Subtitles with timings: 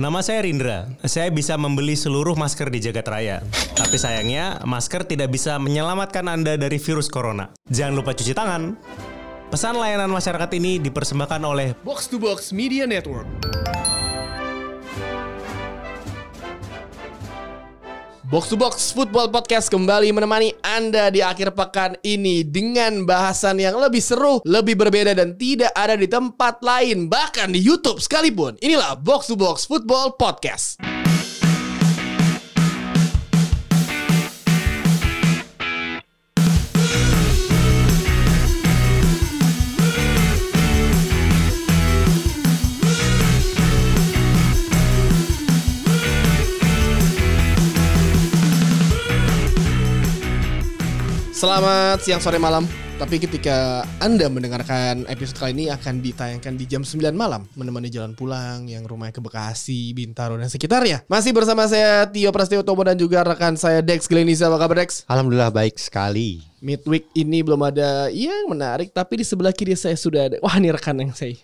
[0.00, 0.88] Nama saya Rindra.
[1.04, 3.44] Saya bisa membeli seluruh masker di jagat raya.
[3.76, 7.52] Tapi sayangnya, masker tidak bisa menyelamatkan Anda dari virus corona.
[7.68, 8.80] Jangan lupa cuci tangan.
[9.52, 13.59] Pesan layanan masyarakat ini dipersembahkan oleh Box to Box Media Network.
[18.30, 23.74] Box to Box Football Podcast kembali menemani Anda di akhir pekan ini dengan bahasan yang
[23.74, 28.54] lebih seru, lebih berbeda dan tidak ada di tempat lain, bahkan di YouTube sekalipun.
[28.62, 30.78] Inilah Box to Box Football Podcast.
[51.40, 52.68] Selamat siang, sore, malam.
[53.00, 58.12] Tapi ketika Anda mendengarkan episode kali ini akan ditayangkan di jam 9 malam Menemani jalan
[58.12, 63.00] pulang yang rumahnya ke Bekasi, Bintaro, dan sekitarnya Masih bersama saya Tio Prasetyo Tomo dan
[63.00, 65.08] juga rekan saya Dex Glenisa Apa kabar Dex?
[65.08, 66.44] Alhamdulillah baik sekali.
[66.60, 70.68] Midweek ini belum ada yang menarik Tapi di sebelah kiri saya sudah ada Wah ini
[70.68, 71.40] rekan yang saya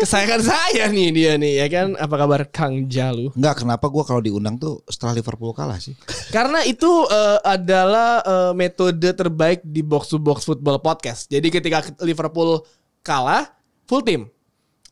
[0.00, 3.32] Kesayangan saya nih dia nih ya kan Apa kabar Kang Jalu?
[3.34, 5.96] Enggak, kenapa gua kalau diundang tuh setelah Liverpool kalah sih?
[6.30, 11.26] Karena itu eh, adalah eh, metode terbaik di box to box football podcast.
[11.28, 12.62] Jadi ketika Liverpool
[13.00, 13.50] kalah,
[13.88, 14.28] full team.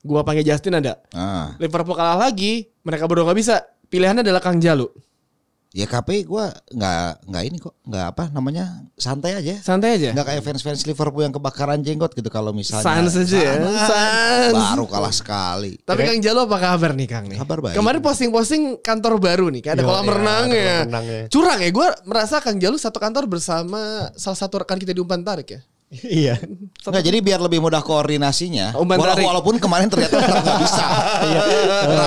[0.03, 0.99] Gua panggil Justin ada.
[1.11, 3.61] Ah, Liverpool kalah lagi, mereka berdua nggak bisa.
[3.89, 4.89] Pilihannya adalah Kang Jalu.
[5.69, 9.61] Ya KP gua nggak nggak ini kok, nggak apa namanya santai aja.
[9.61, 10.17] Santai aja.
[10.17, 12.85] Nggak kayak fans-fans Liverpool yang kebakaran jenggot gitu kalau misalnya.
[12.85, 13.55] Sans aja ya.
[13.85, 14.55] Sans.
[14.57, 15.77] Baru kalah sekali.
[15.85, 17.39] Tapi Kang Jalu apa kabar nih Kang nih?
[17.39, 17.77] Kabar baik.
[17.77, 20.77] Kemarin posting-posting kantor baru nih, kayak ada Yo, kolam iya, renang ya.
[21.29, 25.21] Curang ya, gue merasa Kang Jalu satu kantor bersama salah satu rekan kita di Umpan
[25.21, 25.61] Tarik ya.
[25.89, 26.37] Iya.
[26.85, 28.77] Nggak, jadi biar lebih mudah koordinasinya.
[28.77, 29.25] Wala- tarik.
[29.25, 30.85] walaupun kemarin ternyata nggak bisa.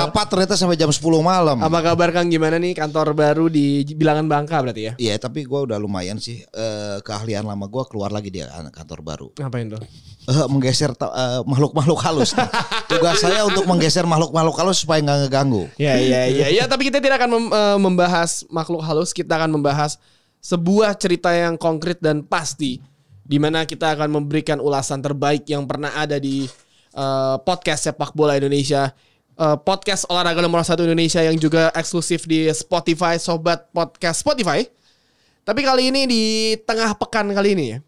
[0.05, 1.57] Rapat ternyata sampai jam 10 malam.
[1.57, 4.93] Apa kabar Kang gimana nih kantor baru di Bilangan Bangka berarti ya?
[5.01, 9.27] Iya, tapi gua udah lumayan sih eh, keahlian lama gua keluar lagi dia kantor baru.
[9.41, 9.81] Ngapain tuh?
[10.29, 12.37] Eh, menggeser eh, makhluk-makhluk halus.
[12.91, 15.65] Tugas saya untuk menggeser makhluk-makhluk halus supaya nggak ngeganggu.
[15.81, 19.57] Ya ya ya ya tapi kita tidak akan mem- eh, membahas makhluk halus, kita akan
[19.57, 19.97] membahas
[20.37, 22.81] sebuah cerita yang konkret dan pasti
[23.31, 26.43] di mana kita akan memberikan ulasan terbaik yang pernah ada di
[26.91, 28.91] eh, podcast sepak bola Indonesia.
[29.39, 34.67] Eh, podcast olahraga nomor satu Indonesia yang juga eksklusif di Spotify Sobat Podcast Spotify.
[35.47, 36.23] Tapi kali ini di
[36.67, 37.79] tengah pekan kali ini ya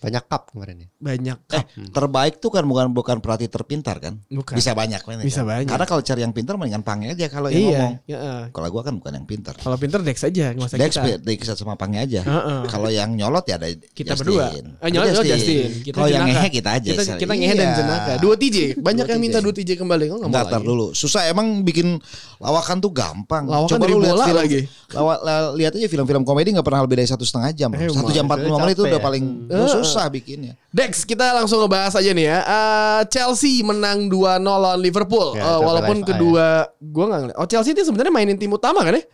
[0.00, 0.88] Banyak cup kemarin ya.
[0.96, 4.16] banyak Eh, terbaik tuh kan bukan bukan berarti terpintar kan?
[4.26, 4.52] Bukan.
[4.52, 5.20] Bisa banyak kan?
[5.20, 5.68] Bisa banyak.
[5.68, 7.92] Karena kalau cari yang pintar mendingan pange aja kalau yang ngomong.
[8.02, 8.16] iya.
[8.16, 8.44] ya, eh.
[8.48, 9.54] Kalau gua kan bukan yang pintar.
[9.54, 11.20] Kalau pinter Dex aja, nggak usah Dex kita.
[11.20, 12.20] Dex sama pange aja.
[12.22, 12.60] Heeh.
[12.66, 14.24] Kalau yang nyolot ya ada kita Justin.
[14.24, 14.44] berdua.
[14.80, 15.68] Eh, nyolot nyolot Justin.
[15.82, 16.90] Kita Kalau yang ngehe kita aja.
[16.90, 17.76] Kita, kita ngehe dan Iya.
[17.76, 18.12] jenaka.
[18.18, 18.56] Dua TJ.
[18.74, 19.26] Banyak Dua yang TJ.
[19.26, 20.04] minta dua TJ kembali.
[20.06, 20.68] Kok nggak mau Enggak, tar lagi?
[20.70, 20.86] dulu.
[20.92, 22.00] Susah emang bikin
[22.38, 23.44] lawakan tuh gampang.
[23.44, 24.60] Lawakan dari lu lihat film- lagi.
[24.90, 27.68] lawa- la- lihat aja film-film komedi nggak pernah lebih dari satu setengah jam.
[27.72, 28.40] Eh, Satu jam emang.
[28.40, 29.04] 45 menit itu udah ya.
[29.04, 29.89] paling Eh.
[29.90, 30.54] Susah bikinnya.
[30.70, 32.38] Dex, kita langsung ngebahas aja nih ya.
[32.46, 35.34] Eh, Chelsea menang 2-0 lawan Liverpool.
[35.34, 37.36] Ya, itu walaupun kedua gua nggak ngeliat.
[37.42, 39.04] Oh, Chelsea itu sebenarnya mainin tim utama kan ya?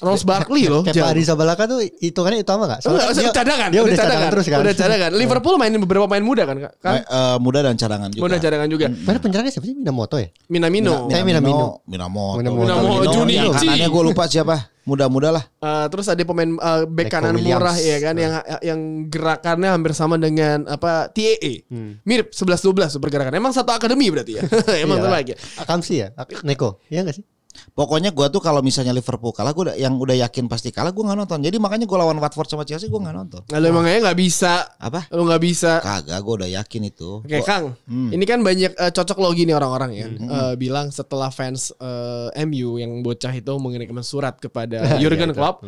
[0.00, 0.82] Ross Barkley loh.
[0.82, 1.12] Jangan.
[1.12, 2.80] Pak Rizabalaga tuh hitungannya utama gak?
[2.88, 3.68] Enggak, dia, cadangan.
[3.70, 4.58] Dia udah cadangan, terus kan.
[4.60, 5.10] Udah cadangan.
[5.20, 6.56] Liverpool mainin beberapa pemain muda kan?
[6.80, 6.94] kan?
[6.98, 8.22] Eh, eh, muda dan cadangan juga.
[8.24, 8.86] Muda cadangan juga.
[8.90, 9.76] Mana penyerangnya siapa sih?
[9.76, 10.28] Minamoto ya?
[10.50, 11.08] Minamino.
[11.08, 11.84] Saya Minamino.
[11.86, 12.40] Minamoto.
[12.40, 12.64] Minamoto.
[12.64, 13.48] Minamoto, Junichi.
[13.64, 14.56] Kanannya gue lupa siapa.
[14.84, 15.44] Muda-muda lah.
[15.58, 17.56] Eh, terus ada pemain eh, bek Neko kanan Williams.
[17.56, 21.64] murah ya kan yang yang gerakannya hampir sama dengan apa TAE.
[22.04, 23.32] Mirip 11 12 tuh pergerakan.
[23.32, 24.42] Emang satu akademi berarti ya.
[24.84, 25.04] Emang Iya.
[25.04, 25.36] terbaik ya.
[25.58, 26.08] Akamsi ya?
[26.42, 26.84] Neko.
[26.86, 27.24] Iya gak sih?
[27.72, 31.18] Pokoknya gue tuh kalau misalnya Liverpool kalah, gue yang udah yakin pasti kalah, gue nggak
[31.18, 31.38] nonton.
[31.38, 33.42] Jadi makanya gue lawan Watford sama Chelsea gue nggak nonton.
[33.46, 34.66] Nah, emangnya nggak bisa.
[34.76, 35.06] Apa?
[35.10, 35.78] Lu nggak bisa.
[35.78, 37.10] Kagak, gue udah yakin itu.
[37.20, 38.10] Oke Gua- Kang, Hmm.
[38.10, 40.06] ini kan banyak eh, cocok logi nih orang-orang ya.
[40.06, 45.36] Eh, bilang setelah fans eh, MU yang bocah itu mengirimkan surat kepada Jurgen itu.
[45.36, 45.62] Klopp,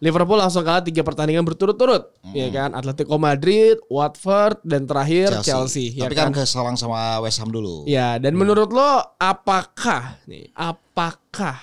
[0.00, 2.72] Liverpool langsung kalah tiga pertandingan berturut-turut, ya kan?
[2.72, 6.32] Atletico Madrid, Watford, dan terakhir Chelsea, ya Tapi kan?
[6.32, 7.84] kan kesalang sama West Ham dulu.
[7.84, 11.60] Ya, dan menurut lo apakah nih, apakah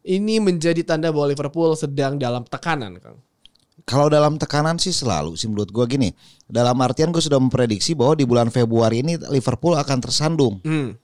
[0.00, 3.20] ini menjadi tanda bahwa Liverpool sedang dalam tekanan, Kang?
[3.84, 6.08] Kalau dalam tekanan sih selalu sih menurut gue gini.
[6.44, 10.60] Dalam artian gue sudah memprediksi bahwa di bulan Februari ini Liverpool akan tersandung.
[10.64, 10.96] Hmm.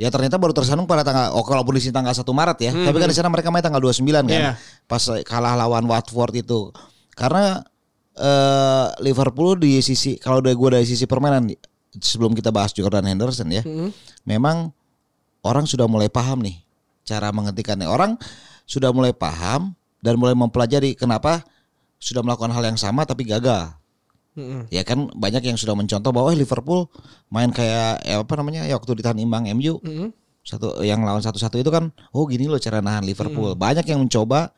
[0.00, 2.72] Ya ternyata baru tersandung pada tanggal oh kalaupun di sini tanggal 1 Maret ya.
[2.72, 4.24] Tapi kan di sana mereka main tanggal 29 kan.
[4.32, 4.52] Iya.
[4.88, 6.72] Pas kalah lawan Watford itu.
[7.12, 7.60] Karena
[8.16, 11.52] eh Liverpool di sisi kalau dari gue dari sisi permainan
[12.00, 13.60] sebelum kita bahas Jordan Henderson ya.
[14.24, 14.72] Memang
[15.44, 16.56] orang sudah mulai paham nih
[17.04, 17.84] cara menghentikannya.
[17.84, 18.16] Orang
[18.64, 21.44] sudah mulai paham dan mulai mempelajari kenapa
[22.00, 23.76] sudah melakukan hal yang sama tapi gagal.
[24.32, 24.68] Mm-mm.
[24.68, 26.86] Ya kan banyak yang sudah mencontoh bahwa eh, Liverpool
[27.28, 30.10] main kayak ya apa namanya ya waktu ditahan imbang MU Mm-mm.
[30.40, 33.52] Satu yang lawan satu-satu itu kan oh gini loh cara nahan Liverpool.
[33.52, 33.60] Hmm.
[33.60, 34.54] Banyak yang mencoba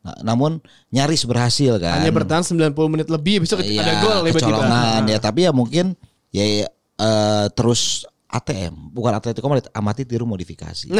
[0.00, 1.98] na- namun nyaris berhasil kan.
[1.98, 4.38] Hanya bertahan 90 menit lebih bisa Iya, ada gol tiba-tiba.
[4.54, 5.10] kecolongan Nah.
[5.10, 5.98] ya tapi ya mungkin
[6.30, 6.66] ya, ya,
[6.96, 10.90] eh, terus ATM bukan Atletico Madrid amati tiru modifikasi.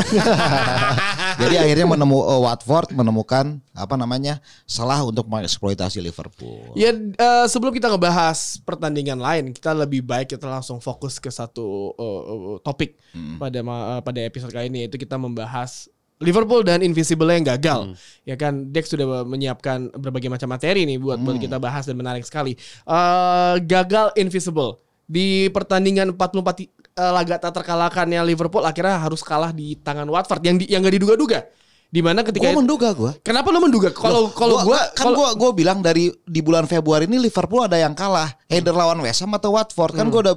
[1.43, 6.79] Jadi akhirnya menemu eh, Watford menemukan apa namanya salah untuk mengeksploitasi Liverpool.
[6.79, 11.93] Ya eh, sebelum kita ngebahas pertandingan lain, kita lebih baik kita langsung fokus ke satu
[11.99, 13.39] eh, topik Hmm.
[13.39, 15.87] pada eh, pada episode kali ini yaitu kita membahas
[16.23, 17.99] Liverpool dan Invisible yang gagal.
[18.23, 22.23] Ya kan Dex sudah menyiapkan berbagai macam materi nih buat buat kita bahas dan menarik
[22.23, 22.55] sekali.
[22.87, 29.75] Eh, gagal Invisible di pertandingan 44 eh, laga tak terkalahkannya Liverpool akhirnya harus kalah di
[29.77, 31.43] tangan Watford yang di, yang gak diduga-duga.
[31.91, 33.11] Di mana ketika Gue menduga gue.
[33.23, 33.95] Kenapa lu menduga?
[33.95, 37.63] Kalau kalau Gua- gua kan kalau- gua gua bilang dari di bulan Februari ini Liverpool
[37.63, 39.95] ada yang kalah, either lawan West Ham atau Watford.
[39.95, 40.35] Kan gua udah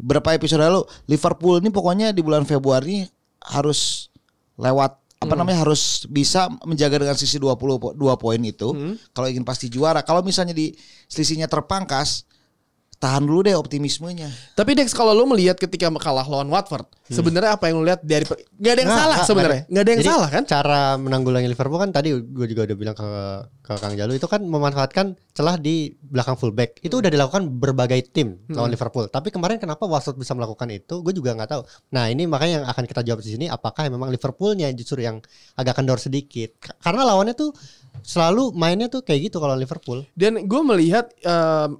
[0.00, 3.04] berapa episode lalu Liverpool ini pokoknya di bulan Februari
[3.44, 4.08] harus
[4.56, 8.68] lewat apa namanya harus bisa menjaga dengan sisi 20 po- dua poin itu
[9.12, 10.00] kalau ingin pasti juara.
[10.00, 10.72] Kalau misalnya di
[11.08, 12.24] selisihnya terpangkas
[12.96, 14.32] tahan dulu deh optimismenya.
[14.56, 18.24] Tapi Dex kalau lu melihat ketika kalah lawan Watford, sebenarnya apa yang lu lihat dari
[18.24, 20.42] nggak ada yang Nggak, salah sebenarnya, nggak ada yang Jadi, salah kan?
[20.48, 23.08] Cara menanggulangi Liverpool kan tadi gue juga udah bilang ke
[23.66, 25.06] ke Kang Jalu itu kan memanfaatkan
[25.36, 26.80] celah di belakang fullback.
[26.80, 29.12] Itu udah dilakukan berbagai tim lawan Liverpool.
[29.12, 31.04] Tapi kemarin kenapa Watford bisa melakukan itu?
[31.04, 31.62] Gue juga nggak tahu.
[31.92, 33.46] Nah ini makanya yang akan kita jawab di sini.
[33.52, 35.20] Apakah memang Liverpoolnya justru yang
[35.52, 36.56] agak kendor sedikit?
[36.56, 37.52] Ka- Karena lawannya tuh
[38.00, 40.06] selalu mainnya tuh kayak gitu kalau Liverpool.
[40.16, 41.76] Dan gue melihat em,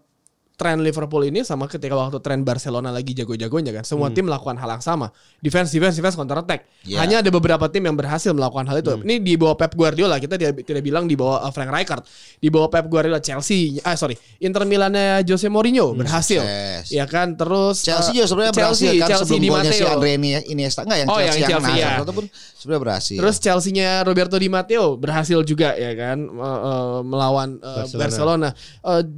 [0.56, 3.84] tren Liverpool ini sama ketika waktu tren Barcelona lagi jago-jagonya kan.
[3.84, 5.12] Semua tim melakukan hal yang sama.
[5.36, 6.64] Defense, defense, defense, counter attack.
[6.88, 7.04] Ya.
[7.04, 9.04] Hanya ada beberapa tim yang berhasil melakukan hal itu.
[9.04, 10.16] Ini di bawah Pep Guardiola.
[10.16, 12.02] Kita tidak, tidak bilang di bawah uh, Frank Rijkaard.
[12.40, 13.76] Di bawah Pep Guardiola Chelsea.
[13.84, 14.16] Ah sorry.
[14.40, 16.40] Inter Milannya Jose Mourinho berhasil.
[16.40, 16.88] sukses.
[16.88, 17.36] Ya kan.
[17.36, 19.92] Terus Chelsea uh, juga sebenarnya berhasil Chelsea, kan Chelsea sebelum di golnya si Matteo.
[19.92, 21.90] Andre ini Iniesta enggak yang Oh, Chelsea yang yang, Chelsea, ya.
[22.00, 22.24] ataupun
[22.66, 23.16] sebenarnya berhasil.
[23.16, 28.02] Terus Chelsea-nya Roberto Di Matteo berhasil juga ya kan eh, melawan eh, Barcelona.
[28.02, 28.48] Barcelona.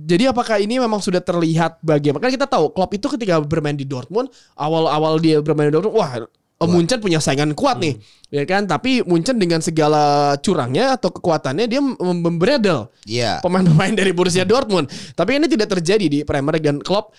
[0.05, 2.21] Jadi apakah ini memang sudah terlihat bagaimana?
[2.21, 6.13] Kan kita tahu Klopp itu ketika bermain di Dortmund, awal-awal dia bermain di Dortmund, wah
[6.21, 6.29] eh,
[6.69, 7.97] Munchen punya saingan kuat nih.
[8.29, 8.69] Ya kan?
[8.69, 13.41] Tapi Munchen dengan segala curangnya atau kekuatannya dia mem- membredel Iya.
[13.41, 14.85] pemain-pemain dari Borussia Dortmund.
[15.17, 17.17] Tapi ini tidak terjadi di Premier League dan Klopp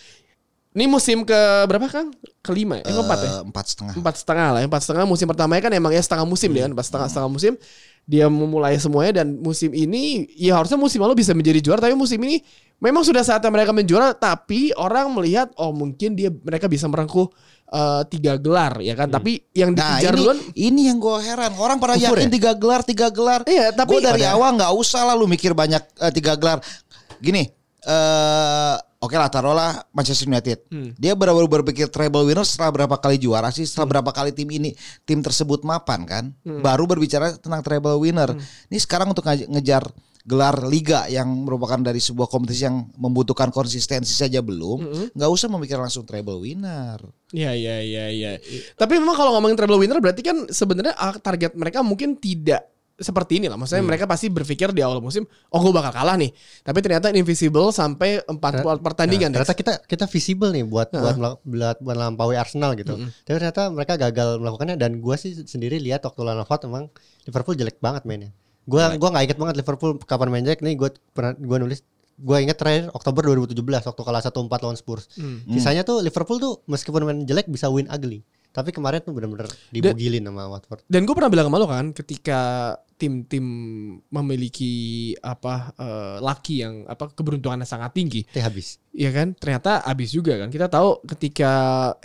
[0.70, 2.14] ini musim ke berapa Kang?
[2.40, 2.86] Kelima, ya?
[2.86, 3.30] Eh, keempat ya?
[3.30, 3.94] Eh, empat setengah.
[3.98, 7.08] empat setengah lah empat setengah musim pertamanya kan emang ya setengah musim dia kan setengah
[7.10, 7.54] setengah musim
[8.06, 12.18] dia memulai semuanya dan musim ini ya harusnya musim lalu bisa menjadi juara tapi musim
[12.22, 12.42] ini
[12.80, 17.30] memang sudah saatnya mereka menjuara tapi orang melihat oh mungkin dia mereka bisa merengkuh
[17.70, 21.54] eh, tiga gelar ya kan tapi yang Nah dikejar ini, duluan ini yang gue heran
[21.54, 22.34] Orang pada yakin ya?
[22.34, 24.34] tiga gelar Tiga gelar Iya, tapi- Gue dari Ada.
[24.34, 26.62] awal nggak usah lah Lu mikir banyak eh, Tiga gelar
[27.22, 27.46] Gini
[27.86, 30.92] eh Oke lah taruhlah Manchester United Hmm.
[31.00, 33.94] Dia baru berpikir treble winner Setelah berapa kali juara sih Setelah Hmm.
[33.96, 34.76] berapa kali tim ini
[35.08, 38.44] Tim tersebut mapan kan Baru berbicara tentang treble winner Hmm.
[38.68, 39.88] Ini sekarang untuk ngejar
[40.20, 45.06] gelar liga yang merupakan dari sebuah kompetisi yang membutuhkan konsistensi saja belum, Hmm.
[45.16, 47.02] nggak usah memikir langsung treble winner.
[47.34, 48.32] Iya iya iya iya.
[48.76, 52.62] Tapi memang kalau ngomongin treble winner berarti kan sebenarnya ah, target mereka mungkin tidak
[53.00, 53.56] seperti ini lah.
[53.56, 53.90] Maksudnya Hmm.
[53.90, 56.30] mereka pasti berpikir di awal musim, oh gue bakal kalah nih.
[56.62, 59.30] Tapi ternyata invisible sampai empat pertandingan.
[59.30, 62.94] Nah, ternyata kita kita visible nih buat buat melak- buat buat melampaui Arsenal gitu.
[62.96, 66.86] Tapi ternyata mereka gagal melakukannya dan gua sih sendiri lihat waktu lawan Watford emang
[67.24, 68.30] Liverpool jelek banget mainnya.
[68.64, 71.82] Gua gua nggak inget banget Liverpool kapan main jelek nih gua pernah gua nulis
[72.16, 75.08] gua inget terakhir Oktober 2017 waktu kalah 1-4 lawan Spurs.
[75.48, 78.22] Sisanya tuh Liverpool tuh meskipun main jelek bisa win ugly.
[78.50, 80.82] Tapi kemarin tuh bener-bener dibugilin sama Watford.
[80.90, 82.40] Dan gue pernah bilang sama lo kan, ketika
[83.00, 83.46] tim-tim
[84.12, 88.82] memiliki apa eh, laki yang apa keberuntungannya sangat tinggi, Teh habis.
[88.92, 89.38] Iya kan?
[89.38, 90.50] Ternyata abis juga kan.
[90.50, 91.52] Kita tahu ketika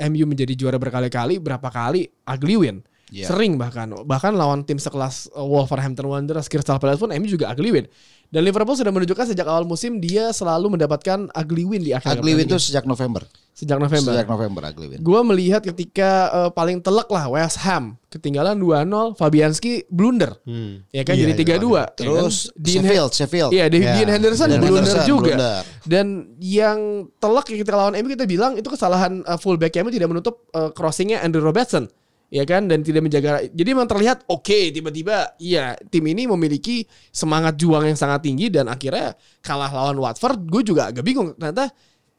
[0.07, 2.79] MU menjadi juara berkali-kali, berapa kali ugly win.
[3.15, 3.31] Iya.
[3.31, 3.91] Sering bahkan.
[3.95, 7.87] Bahkan lawan tim sekelas uh, Wolverhampton Wanderers, Crystal Palace pun MU juga ugly win.
[8.29, 12.33] Dan Liverpool sudah menunjukkan sejak awal musim dia selalu mendapatkan ugly win di akhir Ugly
[12.35, 13.23] win itu sejak November.
[13.55, 14.11] Sejak November.
[14.11, 14.99] Sejak November ugly win.
[14.99, 20.35] Gue melihat ketika uh, paling telak lah West Ham ketinggalan 2-0, Fabianski blunder.
[20.43, 20.83] Hmm.
[20.91, 21.55] Ya kan Iya, jadi itu 3-2.
[21.55, 21.87] ya kan?
[21.95, 23.51] Terus Dean Sheffield, Sheffield.
[23.55, 23.95] Iya, Dean, Ya.
[23.95, 25.35] Dean Henderson Dean blunder Henderson juga.
[25.39, 25.63] blunder.
[25.87, 26.07] Dan
[26.39, 26.79] yang
[27.17, 31.23] telak ketika lawan MU kita bilang itu kesalahan uh, fullback MU tidak menutup uh, crossingnya
[31.23, 31.87] Andrew Robertson.
[32.35, 33.47] Ya kan dan tidak menjaga.
[33.47, 36.83] Jadi memang terlihat oke tiba-tiba iya tim ini memiliki
[37.15, 40.43] semangat juang yang sangat tinggi dan akhirnya kalah lawan Watford.
[40.43, 41.71] Gue juga agak bingung ternyata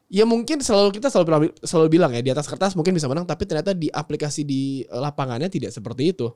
[0.10, 3.26] ya mungkin selalu kita selalu bilang- selalu bilang ya di atas kertas mungkin bisa menang
[3.26, 6.30] tapi ternyata di aplikasi di uh, lapangannya tidak seperti itu.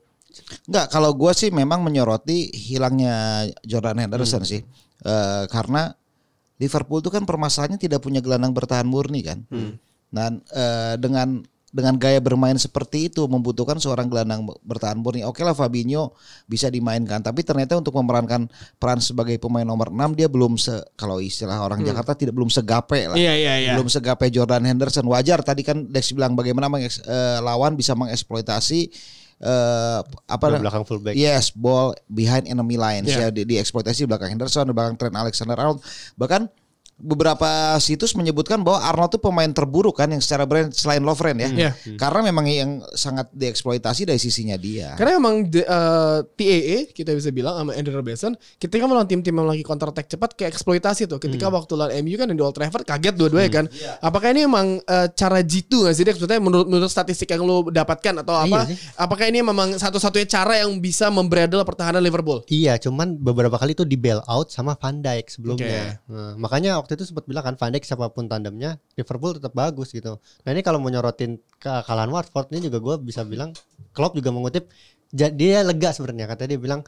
[0.70, 4.62] Enggak, kalau gua sih memang menyoroti hilangnya Jordan Henderson sih.
[5.02, 5.90] Eh, karena
[6.62, 9.42] Liverpool itu kan permasalahannya tidak punya gelandang bertahan murni kan.
[10.12, 15.22] Dan eh, dengan dengan gaya bermain seperti itu membutuhkan seorang gelandang bertahan murni.
[15.22, 16.10] Oke lah Fabinho
[16.44, 21.22] bisa dimainkan, tapi ternyata untuk memerankan peran sebagai pemain nomor 6 dia belum se kalau
[21.22, 23.14] istilah orang Jakarta tidak belum segape lah.
[23.14, 23.22] Hmm.
[23.22, 23.72] Iya, iya, iya.
[23.78, 25.06] Belum segape Jordan Henderson.
[25.06, 28.80] Wajar tadi kan Dex bilang bagaimana mengeks- eh, lawan bisa mengeksploitasi
[29.40, 31.16] eh apa Di belakang fullback.
[31.16, 33.30] Yes, ball behind enemy lines Yeah.
[33.30, 35.80] ya di, dieksploitasi di belakang Henderson, di belakang Trent Alexander-Arnold.
[36.20, 36.42] Bahkan
[37.00, 37.48] beberapa
[37.80, 41.48] situs menyebutkan bahwa Arnold tuh pemain terburuk kan yang secara brand selain Lovren ya.
[41.50, 41.70] Iya.
[41.96, 44.94] Karena memang yang sangat dieksploitasi dari sisinya dia.
[44.94, 49.48] Karena emang de- eh, TAA kita bisa bilang sama Andrew Robertson ketika melawan tim-tim yang
[49.48, 51.18] lagi counter attack cepat ke eksploitasi tuh.
[51.18, 53.64] Ketika waktu lawan MU kan di Old Trafford kaget dua-duanya kan.
[53.98, 56.20] Apakah ini emang eh, cara jitu gak sih Dex?
[56.20, 58.68] Maksudnya menurut menurut statistik yang lu dapatkan atau apa?
[58.68, 58.76] Iya sih.
[58.94, 62.44] apakah ini memang satu-satunya cara yang bisa membredel pertahanan Liverpool?
[62.46, 66.02] Iya, cuman beberapa kali tuh di bail out sama Van Dijk sebelumnya.
[66.10, 69.94] Nah, makanya waktu itu sempat bilang kan Van Dijk siapa pun tandemnya Liverpool tetap bagus
[69.94, 70.18] gitu.
[70.42, 73.54] Nah ini kalau mau nyorotin kekalahan Watford ini juga gue bisa bilang
[73.94, 74.66] Klopp juga mengutip
[75.14, 76.80] dia lega sebenarnya katanya dia bilang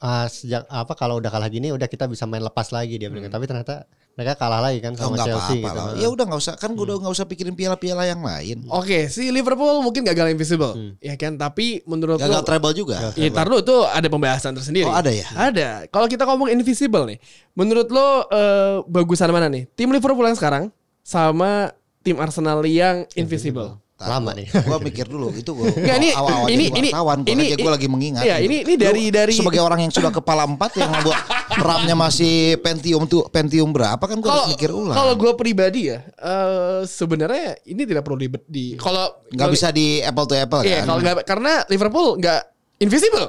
[0.00, 3.28] ah, sejak apa kalau udah kalah gini udah kita bisa main lepas lagi dia bilang.
[3.28, 3.84] Tapi ternyata
[4.14, 5.80] mereka kalah lagi kan Oh, sama nggak Chelsea apa-apa gitu.
[5.80, 5.94] lah.
[5.98, 8.62] Ya udah nggak usah kan gue udah nggak usah pikirin piala-piala yang lain.
[8.68, 11.34] Oke, si Liverpool mungkin gagal invisible, ya kan?
[11.34, 13.10] Tapi menurut Gagal lu, treble juga.
[13.12, 14.86] Ya, tar lu tuh ada pembahasan tersendiri.
[14.86, 15.26] Oh, ada ya?
[15.28, 15.68] Ada.
[15.88, 17.18] Kalau kita ngomong invisible nih,
[17.52, 19.66] menurut lo eh, bagusan mana nih?
[19.72, 20.64] Tim Liverpool yang sekarang
[21.00, 23.82] sama tim Arsenal yang invisible.
[23.94, 24.50] Lama nih.
[24.50, 27.56] Gue mikir dulu itu gue Enggak, ini- awal-awal ini- jadi ini- wartawan gue ini- aja
[27.56, 28.22] gue lagi mengingat.
[28.22, 28.44] Iya, gitu.
[28.44, 31.14] ini- ini dari- Lu dari- sebagai orang yang sudah kepala empat yang buat
[31.56, 34.92] RAM-nya masih Pentium tuh Pentium berapa kan gue harus mikir ulang.
[34.92, 39.98] kalau gue pribadi ya, eh, sebenarnya ini tidak perlu di, di kalau nggak bisa di
[39.98, 40.86] apple to apple Iya, kan.
[40.86, 42.40] kalau nggak karena Liverpool nggak
[42.78, 43.26] invisible.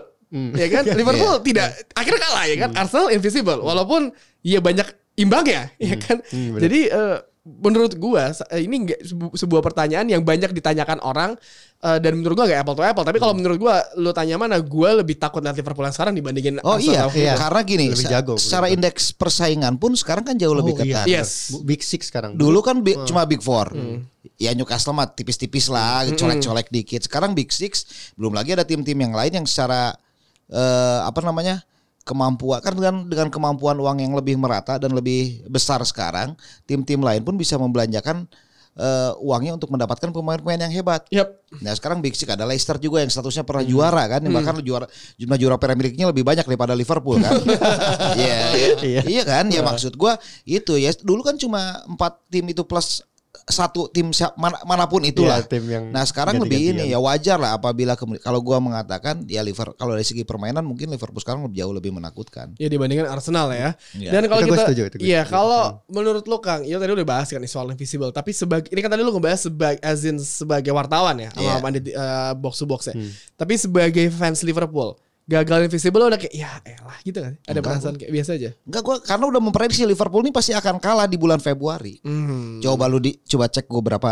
[0.51, 0.83] Ya kan?
[0.99, 1.43] Liverpool Iya.
[1.43, 2.69] tidak akhirnya kalah ya kan.
[2.75, 4.01] Arsenal invisible walaupun
[4.41, 6.19] ya banyak imbangnya ya kan.
[6.31, 11.37] Jadi eh, menurut gua eh, ini sebu- sebuah pertanyaan yang banyak ditanyakan orang
[11.79, 13.05] eh, dan menurut gua nggak apple to apple.
[13.05, 16.57] Tapi kalau menurut gua lu tanya mana, gua lebih takut lihat Liverpool yang sekarang dibandingin
[16.61, 17.05] Oh iya.
[17.07, 17.37] Iya.
[17.37, 18.75] karena gini, Lebih jago, secara begitu.
[18.81, 21.01] indeks persaingan pun sekarang kan jauh lebih Oh, iya.
[21.01, 21.07] ketat.
[21.07, 21.29] Yes.
[21.51, 22.33] Bu- Big Six sekarang.
[22.33, 23.05] Dulu kan bi- Hmm.
[23.05, 23.69] cuma Big Four.
[24.35, 27.05] Ya Newcastle mah tipis-tipis lah, colek-colek dikit.
[27.05, 29.93] Sekarang Big Six, belum lagi ada tim-tim yang lain yang secara
[30.45, 31.61] eh, apa namanya
[32.05, 36.37] kemampuan kan dengan dengan kemampuan uang yang lebih merata dan lebih besar sekarang,
[36.69, 38.29] tim-tim lain pun bisa membelanjakan
[38.77, 41.01] eh, uangnya untuk mendapatkan pemain-pemain yang hebat.
[41.09, 41.33] Yap.
[41.65, 44.85] Nah sekarang Big Six ada Leicester juga yang statusnya pernah juara kan, yang bahkan juara
[45.17, 47.33] jumlah juara Premier League-nya lebih banyak daripada Liverpool kan.
[48.15, 48.37] Iya,
[48.85, 49.49] iya, iya kan?
[49.49, 53.01] Ya maksud gua itu ya dulu kan cuma empat tim itu plus
[53.45, 55.39] satu tim siap- mana, mana pun itulah.
[55.39, 59.39] Iya, tim yang nah sekarang lebih ini ya wajar lah apabila kalau gua mengatakan ya
[59.39, 62.55] Liverpool kalau dari segi permainan mungkin Liverpool sekarang lebih jauh lebih menakutkan.
[62.55, 63.75] Ya dibandingkan Arsenal ya.
[63.93, 64.09] Iya.
[64.11, 65.33] Dan kalau gue kita setuju, itu gue Iya, setuju.
[65.33, 68.89] kalau menurut lo Kang, ya tadi udah bahas kan soal invisible, tapi sebagai ini kan
[68.89, 71.55] tadi lo ngebahas sebagai as in sebagai wartawan ya sama Iya.
[71.59, 72.95] pandit eh, box to box ya.
[73.33, 77.33] Tapi sebagai fans Liverpool, gagal invisible lo udah kayak ya elah gitu kan.
[77.43, 78.49] Ada perasaan kayak biasa aja.
[78.61, 81.97] Enggak gua karena udah memprediksi Liverpool ini pasti akan kalah di bulan Februari.
[82.05, 82.61] Hmm.
[82.61, 84.11] Coba lu di coba cek gua berapa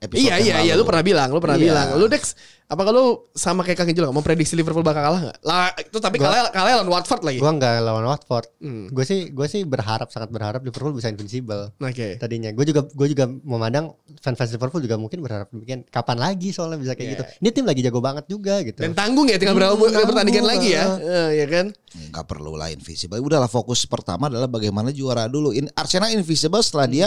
[0.00, 0.82] episode Iya iya iya lalu.
[0.82, 1.64] lu pernah bilang, lu pernah Iya.
[1.66, 1.86] bilang.
[1.94, 2.34] Lu Dex,
[2.70, 5.38] apa kalau sama kayak Kang nggak mau prediksi Liverpool bakal kalah nggak?
[5.42, 7.42] Lah itu tapi kalah kalah lawan Watford lagi.
[7.42, 8.46] Gua nggak lawan Watford.
[8.62, 8.86] Hmm.
[8.86, 11.74] Gue sih gue sih berharap sangat berharap Liverpool bisa invincible.
[11.82, 12.14] Oke.
[12.22, 15.82] Tadinya gue juga gue juga memandang fans-fans Liverpool juga mungkin berharap demikian.
[15.90, 17.14] Kapan lagi soalnya bisa kayak Iya.
[17.18, 17.22] gitu.
[17.42, 18.78] Ini tim lagi jago banget juga gitu.
[18.78, 20.84] Dan tanggung ya tinggal berapa Hmm, pertandingan lagi ya.
[21.02, 21.66] Eh, ya kan?
[21.90, 23.18] nggak perlu lah invisible.
[23.18, 25.50] Udahlah fokus pertama adalah bagaimana juara dulu.
[25.50, 27.06] In, Arsenal invisible setelah dia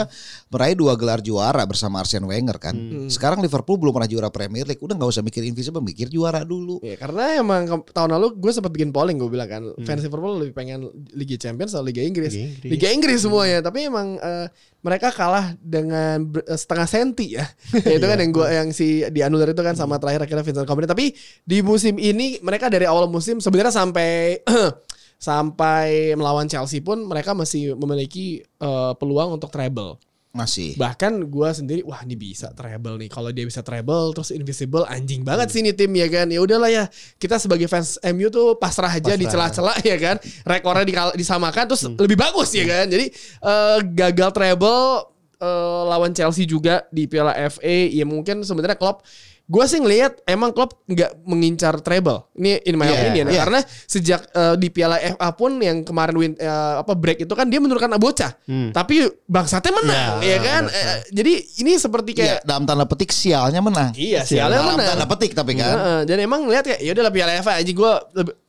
[0.52, 2.76] meraih dua gelar juara bersama Arsene Wenger kan.
[3.08, 4.84] Sekarang Liverpool belum pernah juara Premier League.
[4.84, 6.82] Udah nggak usah mikir invisible, mikir juara dulu.
[6.82, 9.86] Ya, karena emang tahun lalu gue sempat bikin polling gue bilang kan Hmm.
[9.86, 12.34] fans Liverpool lebih pengen Liga Champions atau Liga Inggris.
[12.34, 12.70] Liga Inggris.
[12.74, 14.50] Liga Inggris semuanya, tapi emang eh,
[14.82, 17.46] mereka kalah dengan eh, setengah senti ya.
[17.86, 20.90] ya itu kan yang gua yang si dianulir itu kan sama terakhir akhirnya Vincent Kompany.
[20.90, 21.14] Tapi
[21.46, 24.42] di musim ini mereka dari awal musim sebenarnya sampai
[25.18, 29.96] sampai melawan Chelsea pun mereka masih memiliki eh, peluang untuk treble.
[30.34, 30.74] Masih.
[30.74, 33.06] Bahkan gua sendiri wah ini bisa treble nih.
[33.06, 36.26] Kalau dia bisa treble terus invisible anjing banget sih ini tim ya kan.
[36.26, 36.90] Ya udahlah ya.
[37.22, 39.54] Kita sebagai fans MU tuh pasrah aja di Pasrah.
[39.54, 40.16] celah-celah ya kan.
[40.42, 42.90] Rekornya dikal- disamakan terus lebih bagus ya kan.
[42.90, 43.14] Jadi
[43.46, 45.06] eh, gagal treble
[45.38, 49.06] eh, lawan Chelsea juga di Piala FA ya mungkin sebenarnya Klopp
[49.44, 52.32] Gue sih ngelihat emang Klopp nggak mengincar treble.
[52.32, 53.30] Ini in my Iya, opinion ya.
[53.30, 53.40] iya.
[53.40, 57.44] Karena sejak eh, di Piala FA pun yang kemarin win, eh, apa break itu kan
[57.44, 58.32] dia menurunkan bocah.
[58.42, 58.72] Hmm.
[58.72, 60.62] Tapi bangsatnya menang Ya, ya kan.
[60.64, 60.80] benar.
[60.80, 63.92] Eh, jadi ini seperti Iya, kayak dalam tanda petik sialnya menang.
[63.92, 64.88] Iya, sialnya dalam menang.
[64.96, 65.76] tanda petik tapi kan.
[65.76, 67.92] Heeh, dan emang ngeliat ya, ya udah Piala FA aja gue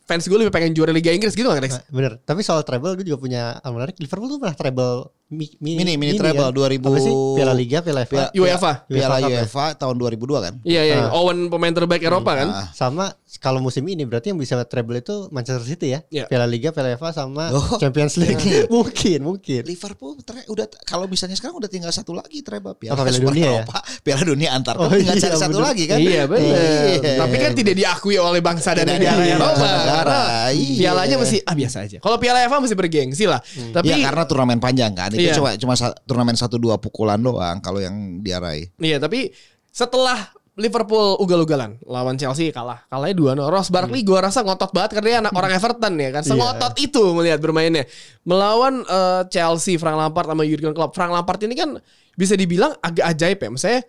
[0.06, 1.82] fans gue lebih pengen juara Liga Inggris gitu kan Lex?
[1.90, 2.22] Bener.
[2.22, 3.98] Tapi soal treble gue juga punya hal menarik.
[3.98, 4.92] Liverpool tuh pernah treble
[5.28, 6.54] mi- Mini- mini treble, kan?
[6.54, 7.14] 2000 Apa sih?
[7.34, 8.30] Piala Liga, Piala FA.
[8.32, 8.72] UEFA.
[8.86, 9.38] Piala UEFA ya?
[9.42, 10.54] UEFA tahun 2002 kan?
[10.62, 12.48] Iya iya, Owen pemain terbaik Eropa kan?
[12.48, 12.68] Ah.
[12.72, 16.00] Sama kalau musim ini berarti yang bisa treble itu Manchester City ya.
[16.08, 16.26] Iya.
[16.26, 17.78] Piala Liga, Piala FA sama Oh.
[17.78, 18.66] Champions League.
[18.68, 19.62] mungkin, mungkin.
[19.62, 23.44] Liverpool tre- udah kalau misalnya sekarang udah tinggal satu lagi treble Piala, Apa, Piala Dunia
[23.44, 23.52] ya?
[23.62, 25.68] Eropa, Piala Dunia antar Oh, tinggal iya, cari satu bener.
[25.68, 25.98] lagi kan?
[25.98, 26.58] Iya benar.
[26.96, 27.14] Iya.
[27.20, 29.46] Tapi kan tidak diakui oleh bangsa dan negara Eropa.
[29.46, 30.20] bangsa negara,
[30.52, 30.80] iya.
[30.82, 31.98] Pialanya masih ah biasa aja.
[32.00, 33.40] Kalau Piala FA masih bergengsi lah.
[33.46, 35.10] Tapi ya karena turnamen panjang kan.
[35.10, 35.36] Itu Iya.
[35.36, 35.74] cuma cuma
[36.04, 38.72] turnamen satu dua pukulan doang kalau yang diarai.
[38.78, 39.30] Iya, tapi
[39.70, 42.88] setelah Liverpool ugal-ugalan lawan Chelsea kalah.
[42.88, 43.52] Kalahnya 2-0.
[43.52, 44.08] Ross Barkley Hmm.
[44.08, 46.24] gua rasa ngotot banget karena dia anak orang Everton ya kan.
[46.24, 47.84] Sengotot itu melihat bermainnya.
[48.24, 50.96] Melawan eh, Chelsea Frank Lampard sama Jurgen Klopp.
[50.96, 51.76] Frank Lampard ini kan
[52.16, 53.50] bisa dibilang agak ajaib ya.
[53.52, 53.82] Misalnya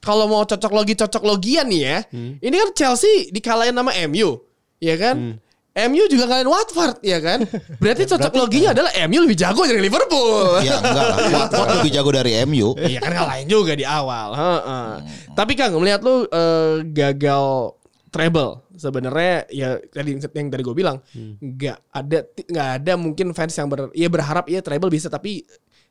[0.00, 1.98] kalau mau cocok logi cocok logian nih ya.
[2.08, 2.40] Hmm.
[2.40, 4.40] Ini kan Chelsea dikalahin sama MU,
[4.80, 5.14] ya kan?
[5.20, 5.34] Hmm.
[5.76, 7.44] MU juga kalian Watford ya kan?
[7.82, 10.64] Berarti cocok loginya adalah MU lebih jago dari Liverpool.
[10.64, 11.18] Ya enggak lah.
[11.44, 12.72] Watford lebih jago dari MU.
[12.80, 14.28] Iya kan ngalahin juga di awal.
[14.32, 14.88] Heeh.
[15.36, 17.76] Tapi Kang melihat lu eh, gagal
[18.08, 20.96] treble sebenarnya ya tadi yang tadi gue bilang
[21.40, 25.44] nggak ada nggak ada mungkin fans yang ber ya berharap ya treble bisa tapi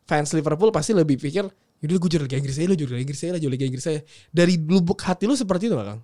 [0.05, 1.45] fans Liverpool pasti lebih pikir
[1.85, 3.85] yaudah gue juara Liga Inggris aja, lu juara Liga Inggris aja, lah, juara Liga Inggris
[3.85, 4.01] aja.
[4.31, 6.01] Dari lubuk hati lu seperti itu gak Kang?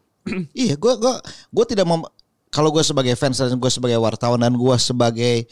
[0.54, 1.18] Iya, gue gua
[1.50, 2.06] gua tidak mau
[2.52, 5.48] kalau gue sebagai fans dan gue sebagai wartawan dan gue sebagai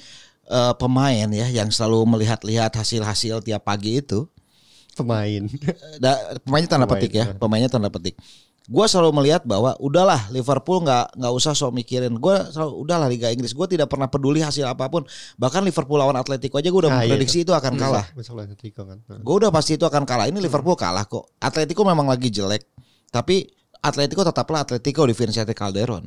[0.46, 4.28] eh, pemain ya yang selalu melihat-lihat hasil-hasil tiap pagi itu,
[4.94, 5.48] Pemain.
[5.48, 8.20] eh, da- pemainnya tanda Pemain, petik ya, pemainnya tanda petik.
[8.70, 12.14] Gue selalu melihat bahwa udahlah Liverpool nggak nggak usah sok mikirin.
[12.22, 13.50] Gue selalu udahlah Liga Inggris.
[13.50, 15.10] Gue tidak pernah peduli hasil apa pun.
[15.42, 18.06] Bahkan Liverpool lawan Atletico aja gue udah Ah, iya, memprediksi itu akan kalah.
[18.14, 19.02] Lawan Atletico kan.
[19.10, 19.18] Nah.
[19.26, 20.30] Gue udah pasti itu akan kalah.
[20.30, 21.34] Ini Liverpool kalah kok.
[21.42, 22.62] Atletico memang lagi jelek,
[23.10, 26.06] tapi Atletico tetaplah Atletico di Vicente Calderon.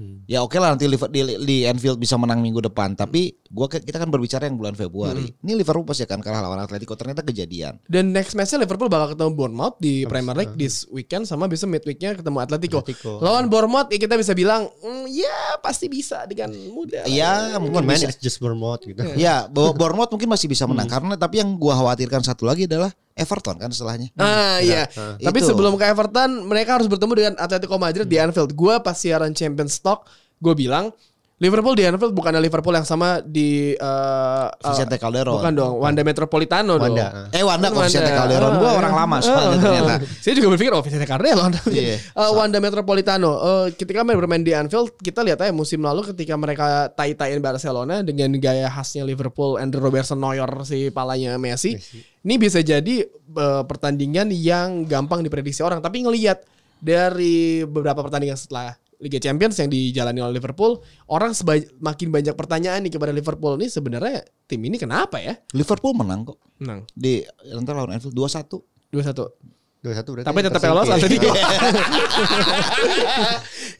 [0.00, 0.24] Iya.
[0.26, 4.00] Ya oke lah nanti Liver- di, di Anfield bisa menang minggu depan, tapi gua kita
[4.00, 5.28] kan berbicara yang bulan Februari.
[5.36, 6.96] Ini Liverpool pasti akan kalah lawan Atletico.
[6.96, 7.76] Ternyata kejadian.
[7.84, 12.16] Dan next matchnya Liverpool bakal ketemu Bournemouth di Premier League this weekend sama bisa midweeknya
[12.16, 12.80] ketemu Atletico.
[12.80, 13.20] Atletico.
[13.20, 17.04] Lawan Bournemouth ya kita bisa bilang, "Hmm, ya pasti bisa dengan mudah.
[17.04, 18.08] Iya, Mungkin mungkin main bisa.
[18.08, 19.04] is just Bournemouth gitu.
[19.14, 22.88] Ya, Bo- Bournemouth mungkin masih bisa menang karena tapi yang gua khawatirkan satu lagi adalah
[23.10, 24.08] Everton kan setelahnya.
[24.16, 24.88] Ah iya.
[25.18, 25.52] Tapi Itu.
[25.52, 28.54] sebelum ke Everton, mereka harus bertemu dengan Atletico Madrid di Anfield.
[28.54, 30.06] Gua pas siaran Champions Talk,
[30.38, 30.94] gue bilang
[31.40, 35.40] Liverpool di Anfield bukan Liverpool yang sama di eh, Vicente eh, Calderon.
[35.40, 36.92] Bukan dong, Wanda Metropolitano dong.
[36.92, 37.32] Wanda.
[37.32, 37.80] Eh Wanda kok.
[37.88, 38.60] Vicente Calderon.
[38.60, 39.00] Gua Ah, orang iya.
[39.00, 39.94] lama soalnya Ah, ternyata.
[40.22, 41.56] Saya juga berpikir oh Vicente Calderon.
[41.72, 41.96] Iya.
[41.96, 43.32] Eh, Wanda Metropolitano.
[43.40, 48.04] Eh, ketika mereka bermain di Anfield, kita lihat aja musim lalu ketika mereka tai-taiin Barcelona
[48.04, 51.72] dengan gaya khasnya Liverpool, Andrew Robertson Neuer si palanya Messi.
[52.20, 56.44] Ini bisa jadi eh, pertandingan yang gampang diprediksi orang, tapi ngelihat
[56.84, 60.76] dari beberapa pertandingan setelah Liga Champions yang dijalani oleh Liverpool,
[61.08, 61.32] orang
[61.80, 65.40] makin banyak pertanyaan nih kepada Liverpool ini sebenarnya tim ini kenapa ya?
[65.56, 68.60] Liverpool menang kok Menang di nanti lawan Anfield 2-1.
[68.92, 69.49] 2-1.
[69.80, 70.28] Dua satu berarti.
[70.28, 70.76] Tapi tetap tersingkir.
[70.76, 71.30] lolos Atletico.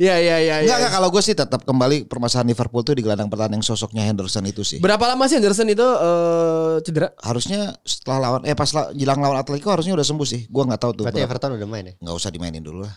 [0.00, 0.76] Ya ya ya Enggak, ya.
[0.80, 4.48] enggak kalau gue sih tetap kembali permasalahan Liverpool tuh di gelandang pertahanan yang sosoknya Henderson
[4.48, 4.80] itu sih.
[4.80, 7.12] Berapa lama sih Anderson itu eh, cedera?
[7.20, 10.48] harusnya setelah lawan eh pas la- jelang lawan Atletico harusnya udah sembuh sih.
[10.48, 11.04] Gua nggak tahu tuh.
[11.04, 11.28] Berarti berapa.
[11.36, 11.94] Everton udah main ya?
[12.00, 12.94] nggak usah dimainin dulu lah.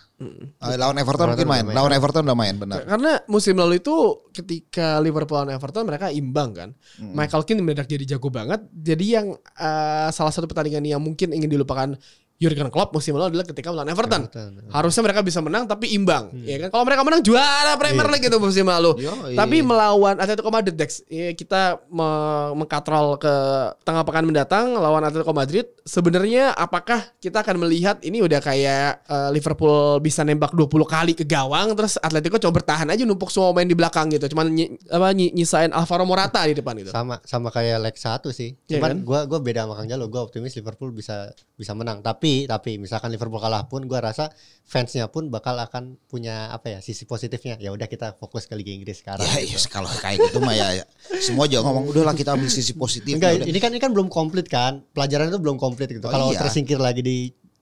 [0.63, 1.63] Eh, lawan Everton mungkin main.
[1.68, 1.76] main.
[1.76, 2.88] Lawan Everton udah main benar.
[2.88, 3.96] Karena musim lalu itu
[4.32, 6.70] ketika Liverpool lawan Everton mereka imbang kan.
[7.04, 8.63] Michael Keane mendadak jadi jago banget.
[8.72, 9.28] Jadi yang
[9.60, 12.00] eh, salah satu pertandingan yang mungkin ingin dilupakan
[12.36, 14.22] Jurgen Klopp musim lalu adalah ketika melawan Everton.
[14.26, 14.67] Everton.
[14.67, 16.69] Harusnya mereka bisa menang tapi imbang, ya kan?
[16.69, 19.00] Kalau mereka menang juara Premier League itu musim lalu.
[19.00, 19.32] Yoi.
[19.34, 22.12] Tapi melawan Atletico Madrid Dex, ya, kita me-
[22.58, 23.34] mengkatrol ke
[23.82, 25.65] tengah pekan mendatang lawan Atletico Madrid.
[25.84, 31.24] Sebenarnya apakah kita akan melihat ini udah kayak eh, Liverpool bisa nembak 20 kali ke
[31.24, 34.28] gawang terus Atletico coba bertahan aja numpuk semua main di belakang gitu.
[34.28, 36.89] Cuman ny- apa ny- nyisain Alvaro Morata di depan itu.
[36.89, 38.56] Sama sama kayak leg satu sih.
[38.65, 38.98] Iya Cuman kan?
[39.04, 40.08] gua gua beda sama Kang Jalo.
[40.08, 42.00] Gua optimis Liverpool bisa bisa menang.
[42.00, 44.32] Tapi tapi misalkan Liverpool kalah pun gua rasa
[44.64, 47.60] fansnya pun bakal akan punya apa ya sisi positifnya.
[47.60, 49.28] Ya udah kita fokus ke Liga Inggris sekarang.
[49.28, 49.60] Ya, gitu.
[49.60, 50.86] ya kalau kayak gitu mah ya, ya.
[51.20, 53.14] semua juga ngomong udahlah kita ambil sisi positif.
[53.14, 54.82] Enggak, ini kan ini kan belum komplit kan.
[54.96, 56.08] Pelajaran itu belum komplit gitu.
[56.08, 56.40] Oh, Kalau iya.
[56.40, 57.18] tersingkir lagi di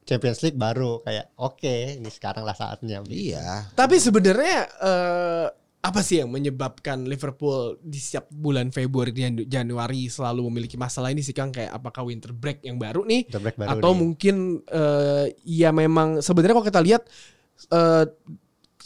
[0.06, 3.06] Champions League baru kayak oke, ini sekarang lah saatnya.
[3.06, 3.72] Iya.
[3.74, 5.48] Tapi sebenarnya eh,
[5.82, 11.26] apa sih yang menyebabkan Liverpool di setiap bulan Februari dan Januari selalu memiliki masalah ini
[11.26, 13.98] sih Kang kayak apakah winter break yang baru nih Winter break baru atau nih.
[13.98, 14.36] mungkin
[14.70, 17.02] eh, ya memang sebenarnya kalau kita lihat
[17.74, 18.06] eh,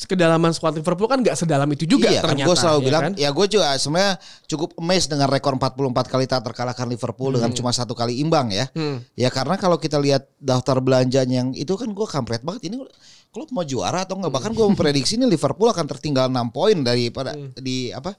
[0.03, 2.51] kedalaman squad Liverpool kan nggak sedalam itu juga iya, ternyata.
[2.51, 3.13] Gue selalu ya bilang, kan?
[3.15, 4.13] ya gue juga sebenarnya
[4.51, 8.67] cukup amazed dengan rekor 44 kali tak terkalahkan Liverpool dengan cuma satu kali imbang ya.
[8.75, 8.99] Hmm.
[9.15, 12.67] Ya karena kalau kita lihat daftar belanjanya yang itu kan gue kampret banget.
[12.67, 12.83] Ini
[13.31, 17.31] klub mau juara atau enggak bahkan gue memprediksi ini Liverpool akan tertinggal 6 poin daripada
[17.55, 18.15] di apa?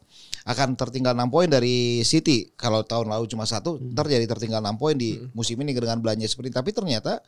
[0.49, 2.53] Akan tertinggal 6 poin dari City.
[2.57, 6.25] Kalau tahun lalu cuma satu ntar jadi tertinggal 6 poin di musim ini dengan belanja
[6.25, 7.21] seperti tapi ternyata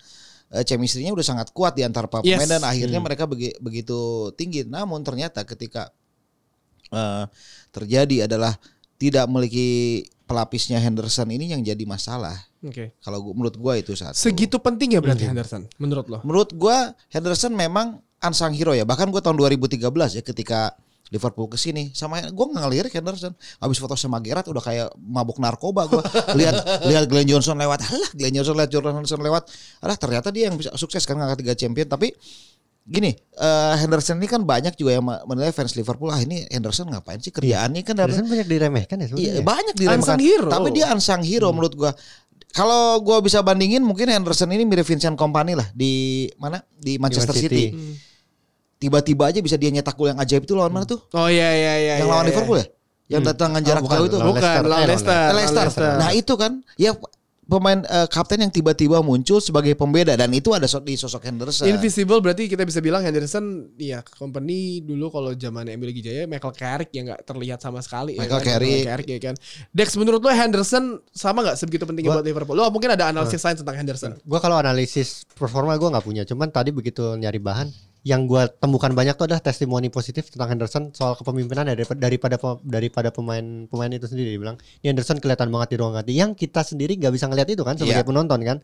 [0.50, 2.50] eh, chemistry-nya udah sangat kuat di antara para pemain Yes.
[2.50, 3.98] dan akhirnya mereka begi- begitu
[4.34, 5.92] tinggi namun ternyata ketika
[6.88, 7.24] eh,
[7.68, 8.56] terjadi adalah
[8.96, 9.68] tidak memiliki
[10.24, 12.92] pelapisnya Henderson ini yang jadi masalah Oke.
[13.00, 16.18] kalau gua, menurut gua itu satu Segitu penting ya berarti Henderson menurut lo?
[16.20, 18.82] menurut gua Henderson memang unsung hero ya.
[18.82, 19.78] Bahkan gua tahun 2013
[20.18, 20.74] ya ketika
[21.08, 25.40] Liverpool ke sini sama gua nggak ngelirik Henderson habis foto sama Gerrard udah kayak mabuk
[25.40, 26.02] narkoba gua
[26.38, 29.48] lihat lihat Glenn Johnson lewat alah Glenn Johnson lihat Jordan Henderson lewat
[29.80, 32.12] alah ternyata dia yang bisa sukses kan ngangkat tiga champion tapi
[32.88, 37.20] gini eh, Henderson ini kan banyak juga yang menilai fans Liverpool ah ini Henderson ngapain
[37.20, 39.06] sih kerjaannya kan Henderson banyak diremehkan ya.
[39.12, 40.48] Iya, banyak di Unsung hero.
[40.48, 41.92] Tapi dia unsung hero menurut gua.
[42.48, 46.64] Kalau gua bisa bandingin mungkin Henderson ini mirip Vincent Kompany lah di mana?
[46.80, 47.64] Di Manchester Man City.
[47.68, 48.07] City.
[48.78, 51.02] Tiba-tiba aja bisa dia nyetak gol yang ajaib itu lawan mana tuh?
[51.12, 51.94] Oh iya iya iya.
[51.98, 52.30] yang iya, lawan iya.
[52.30, 52.66] Liverpool ya?
[53.08, 54.16] Yang datang jarak bukan, jauh itu.
[54.22, 54.62] Bukan, Leicester.
[54.64, 55.16] lawan Leicester.
[55.18, 55.64] Eh, Leicester.
[55.66, 55.90] Leicester.
[55.98, 56.92] Nah, itu kan ya
[57.48, 61.64] pemain eh, kapten yang tiba-tiba muncul sebagai pembeda dan itu ada so- di sosok Henderson.
[61.64, 66.92] Invisible berarti kita bisa bilang Henderson ya company dulu kalau zaman Emil Gijaya Michael Carrick
[66.92, 68.44] yang nggak terlihat sama sekali Michael ya kan?
[68.44, 68.68] Carrick.
[68.68, 69.34] Michael Carrick ya kan
[69.72, 73.40] Dex menurut lo Henderson sama nggak sebegitu pentingnya Gua- buat Liverpool lo mungkin ada analisis
[73.40, 77.72] lain tentang Henderson Gue kalau analisis performa gue nggak punya, cuman tadi begitu nyari bahan,
[78.08, 83.08] yang gue temukan banyak tuh adalah testimoni positif tentang Henderson soal kepemimpinan daripada daripada daripada
[83.12, 84.32] pemain pemain itu sendiri.
[84.32, 86.12] Dia bilang, ini Henderson kelihatan banget di ruang ganti.
[86.16, 88.08] Yang kita sendiri nggak bisa ngeliat itu kan sebagai Iya.
[88.08, 88.58] penonton kan.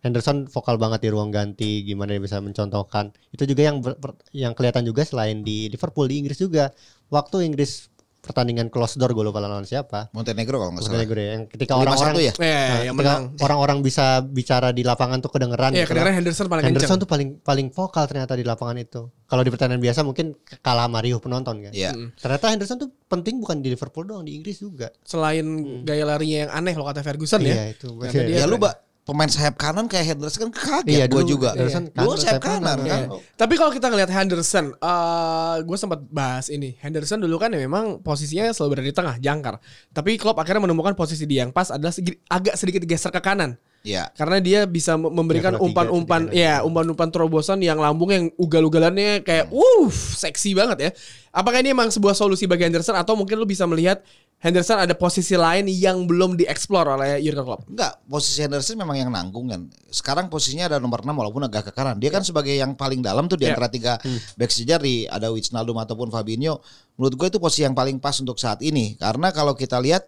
[0.00, 3.10] Henderson vokal banget di ruang ganti, gimana dia bisa mencontohkan.
[3.32, 3.98] Itu juga yang ber-
[4.32, 6.70] yang kelihatan juga selain di Liverpool di Inggris juga.
[7.12, 7.92] Waktu Inggris
[8.26, 10.10] pertandingan close door gue lupa lawan siapa.
[10.10, 10.92] Montenegro kalau nggak salah.
[10.98, 11.30] Montenegro ya.
[11.32, 12.32] Yang ketika 5-1 orang-orang ya?
[12.34, 16.10] eh Nah, yang ketika menang orang-orang bisa bicara di lapangan tuh kedengeran Iya gitu kedengeran
[16.10, 16.18] lah.
[16.18, 19.02] Henderson paling Henderson kenceng tuh paling paling vokal ternyata di lapangan itu.
[19.24, 20.26] Kalau di pertandingan biasa mungkin
[20.60, 21.72] kalah sama riuh penonton kan.
[21.72, 21.90] Iya.
[22.16, 24.90] Ternyata Henderson tuh penting bukan di Liverpool doang, di Inggris juga.
[25.02, 25.46] selain
[25.86, 27.88] gaya larinya yang aneh lo kata Ferguson Iya ya itu.
[27.94, 28.74] Karena Iya, dia- Ya lu Mbak
[29.06, 31.54] pemain sayap kanan kayak Henderson kan kaget Iya, gua dulu juga.
[31.54, 33.02] Henderson Dulu kanan, sayap sayap kanan kanan, kan.
[33.06, 33.18] Iya.
[33.38, 36.74] Tapi kalau kita ngelihat Henderson, eh gue sempat bahas ini.
[36.82, 39.62] Henderson dulu kan ya memang posisinya selalu berada di tengah, jangkar.
[39.94, 43.54] Tapi Klopp akhirnya menemukan posisi dia yang pas adalah segi- agak sedikit geser ke kanan.
[43.86, 44.10] Iya.
[44.12, 49.46] Karena dia bisa me- memberikan Ya, umpan-umpan, ya umpan-umpan terobosan yang lambung yang ugal-ugalannya kayak,
[49.48, 50.90] uh, seksi banget ya.
[51.30, 54.02] Apakah ini emang sebuah solusi bagi Henderson atau mungkin lu bisa melihat
[54.36, 57.64] Henderson ada posisi lain yang belum dieksplor oleh Jurgen Klopp?
[57.68, 59.64] Enggak, posisi Henderson memang yang nanggung kan.
[59.88, 61.96] Sekarang posisinya ada nomor 6 walaupun agak ke kanan.
[61.96, 63.54] Dia kan sebagai yang paling dalam tuh di Ya.
[63.54, 63.96] antara tiga
[64.34, 66.58] back sejari ada Wijnaldum ataupun Fabinho.
[66.96, 68.96] Menurut gue itu posisi yang paling pas untuk saat ini.
[68.96, 70.04] Karena kalau kita lihat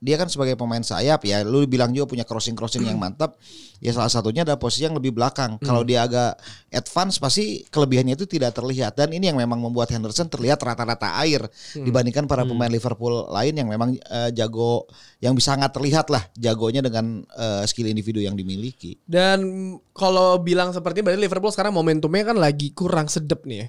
[0.00, 3.36] dia kan sebagai pemain sayap ya lu bilang juga punya crossing crossing yang mantap
[3.80, 5.56] ya salah satunya ada posisi yang lebih belakang.
[5.60, 6.36] Kalau dia agak
[6.68, 8.94] advance pasti kelebihannya itu tidak terlihat.
[8.94, 13.68] Dan ini yang memang membuat Henderson terlihat rata-rata air dibandingkan para pemain Liverpool lain yang
[13.72, 14.84] memang eh, jago
[15.24, 19.00] yang bisa sangat terlihat lah jagonya dengan eh, skill individu yang dimiliki.
[19.08, 23.66] Dan kalau bilang seperti ini, berarti Liverpool sekarang momentumnya kan lagi kurang sedep nih ya.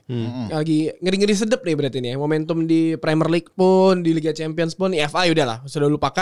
[0.62, 2.18] Lagi ngeri-ngeri sedep nih berarti nih ya.
[2.20, 6.21] Momentum di Premier League pun, di Liga Champions pun, di FA ya udahlah, sudah lupakan.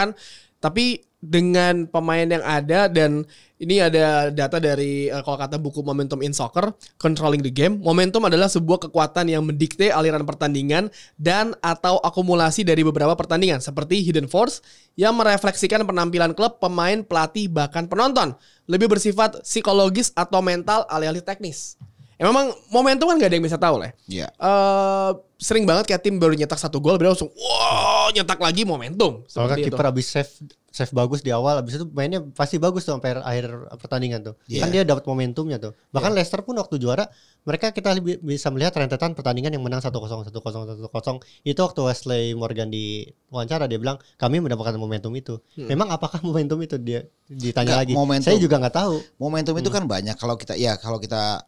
[0.59, 3.27] Tapi dengan pemain yang ada dan
[3.59, 7.83] ini ada data dari eh, kalau kata buku Momentum in Soccer, Controlling the Game.
[7.83, 10.87] Momentum adalah sebuah kekuatan yang mendikte aliran pertandingan
[11.19, 14.63] dan atau akumulasi dari beberapa pertandingan seperti hidden force
[14.95, 18.31] yang merefleksikan penampilan klub, pemain, pelatih bahkan penonton.
[18.71, 21.75] Lebih bersifat psikologis atau mental alih-alih teknis.
[22.19, 23.95] Ya memang momentum kan gak ada yang bisa tahu lah.
[24.11, 28.67] ya Eh sering banget kayak tim baru nyetak satu gol, dia langsung wah nyetak lagi
[28.67, 29.23] momentum.
[29.23, 29.71] Itu.
[29.71, 30.27] kiper habis save
[30.69, 34.35] save bagus di awal, habis itu mainnya pasti bagus tuh sampai akhir pertandingan tuh.
[34.51, 34.67] Iya.
[34.67, 35.73] Kan dia dapat momentumnya tuh.
[35.95, 37.07] Bahkan Leicester pun waktu juara,
[37.47, 42.35] mereka kita lebih bisa melihat rentetan pertandingan yang menang 1-0 1-0 1-0 Itu waktu Wesley
[42.37, 47.79] Morgan di wawancara dia bilang, "Kami mendapatkan momentum itu." Memang apakah momentum itu dia ditanya
[47.79, 47.93] Nggak, lagi.
[47.95, 48.27] momentum.
[48.29, 48.95] Saya juga nggak tahu.
[49.17, 51.41] momentum itu kan banyak kalau kita ya kalau kita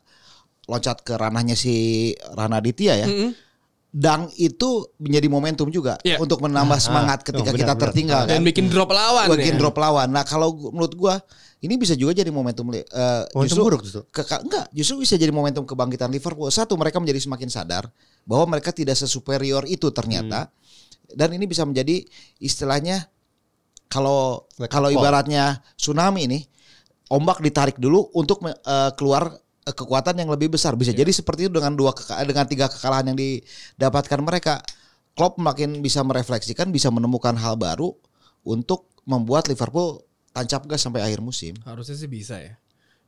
[0.65, 1.73] loncat ke ranahnya si
[2.33, 3.31] Rana Ditya ya Mm-mm.
[3.91, 6.15] dang itu menjadi momentum juga Iya.
[6.17, 7.83] untuk menambah semangat ketika oh, benar, kita benar.
[7.83, 9.27] tertinggal Dan kan bikin drop lawan.
[9.35, 9.59] bikin ya.
[9.59, 10.07] drop lawan.
[10.07, 11.19] Nah kalau menurut gua
[11.59, 14.01] ini bisa juga jadi momentum eh, Momentum justru buruk justru.
[14.07, 16.47] ke- enggak justru bisa jadi momentum kebangkitan Liverpool.
[16.47, 17.83] Satu mereka menjadi semakin sadar
[18.23, 20.47] bahwa mereka tidak sesuperior itu ternyata.
[21.11, 21.99] Dan ini bisa menjadi
[22.39, 23.11] istilahnya
[23.91, 26.39] kalau up kalau ibaratnya tsunami ini
[27.11, 30.73] ombak ditarik dulu untuk me- eh, keluar kekuatan yang lebih besar.
[30.73, 34.61] Bisa jadi seperti itu dengan dua dengan tiga kekalahan yang didapatkan mereka.
[35.11, 37.91] Klopp makin bisa merefleksikan, bisa menemukan hal baru
[38.41, 41.51] untuk membuat Liverpool tancap gas sampai akhir musim.
[41.61, 42.55] Harusnya sih bisa ya.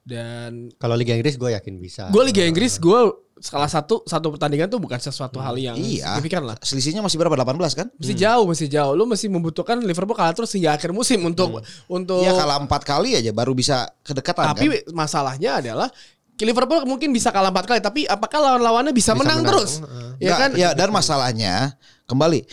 [0.04, 2.12] Dan Kalau Liga Inggris gue yakin bisa.
[2.12, 3.00] gue Liga Inggris gue
[3.40, 6.20] salah satu satu pertandingan tuh bukan sesuatu hal yang Iya.
[6.20, 6.60] signifikan lah.
[6.60, 7.32] Selisihnya masih berapa?
[7.34, 7.88] 18 kan?
[7.96, 8.94] Masih jauh, masih jauh.
[8.94, 13.16] Lu masih membutuhkan Liverpool kalah terus hingga akhir musim untuk untuk Iya kalah empat kali
[13.16, 14.92] aja baru bisa kedekatan Tapi kan?
[14.92, 15.88] masalahnya adalah
[16.44, 19.50] Liverpool mungkin bisa kalah empat kali, tapi apakah lawan-lawannya bisa, menang, menang.
[19.50, 19.72] terus?
[20.22, 20.50] Ya Nggak, kan?
[20.56, 21.76] Ya dan masalahnya
[22.06, 22.44] kembali,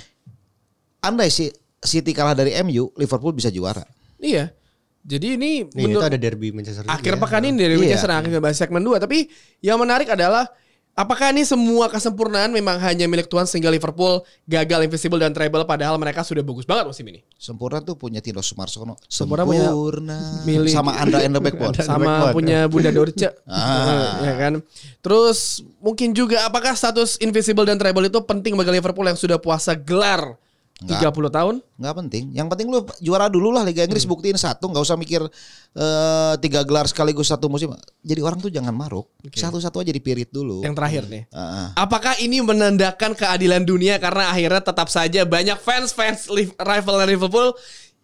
[1.01, 1.51] andai si
[1.81, 3.85] City kalah dari MU, Liverpool bisa juara.
[4.21, 4.53] Iya.
[5.01, 7.21] Jadi ini Nih, itu ada derby Manchester akhir ya.
[7.25, 7.81] pekan ini dari Iya.
[7.89, 9.33] Manchester akhir bahas segmen 2, tapi
[9.65, 10.45] yang menarik adalah
[10.93, 15.97] apakah ini semua kesempurnaan memang hanya milik Tuhan sehingga Liverpool gagal invisible dan treble padahal
[15.97, 17.21] mereka sudah bagus banget musim ini.
[17.35, 19.01] Sempurna tuh punya Tino Sumarsono.
[19.07, 19.73] Sempurna punya
[20.45, 21.75] milik- sama Andra and the Backbone.
[21.79, 22.35] sama backbone.
[22.37, 23.29] punya Bunda Dorce.
[23.51, 24.21] Ah.
[24.23, 24.53] ya kan.
[25.01, 29.73] Terus mungkin juga apakah status invisible dan treble itu penting bagi Liverpool yang sudah puasa
[29.73, 30.37] gelar
[30.81, 31.55] 30 tahun?
[31.81, 32.25] nggak penting.
[32.33, 35.21] Yang penting lu juara dulu lah Liga Inggris buktiin satu, nggak usah mikir
[35.77, 37.73] eh, tiga gelar sekaligus satu musim.
[38.05, 39.09] Jadi orang tuh jangan maruk.
[39.33, 40.61] Satu-satu aja dipirit dulu.
[40.65, 41.23] Yang terakhir nih.
[41.33, 47.53] Ah, Apakah ini menandakan keadilan dunia karena akhirnya tetap saja banyak fans-fans rival Liverpool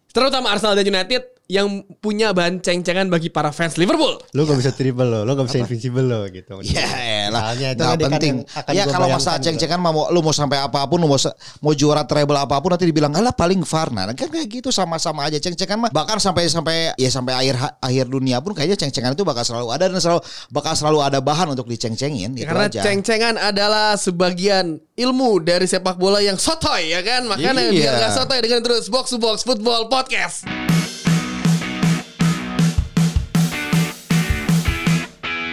[0.09, 4.19] terutama Arsenal dan United yang punya bahan ceng-cengan bagi para fans Liverpool.
[4.35, 6.59] Lu gak bisa triple lo, lo gak bisa invincible lo gitu.
[6.67, 8.35] Ya Misalnya, itu tadi kan penting.
[8.75, 9.31] Ya kalau gitu.
[9.47, 11.15] ceng-cengan mau lu mau sampai apa pun, lu mau
[11.63, 13.95] mau juara treble apa pun nanti dibilang alah paling far.
[13.95, 15.91] Nah, kan kayak gitu sama-sama aja ceng-cengan mah.
[15.95, 19.87] Bahkan sampai sampai ya sampai akhir akhir dunia pun kayaknya ceng-cengan itu bakal selalu ada
[19.87, 20.19] dan selalu
[20.51, 22.83] bakal selalu ada bahan untuk diceng-cengin itu Karena aja.
[22.83, 27.23] ceng-cengan adalah sebagian ilmu dari sepak bola yang sotoy ya kan.
[27.23, 27.71] Makanya Iya.
[27.71, 30.43] biar gak sotoy dengan terus box to box football podcast.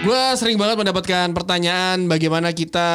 [0.04, 2.88] Gue sering banget mendapatkan pertanyaan bagaimana kita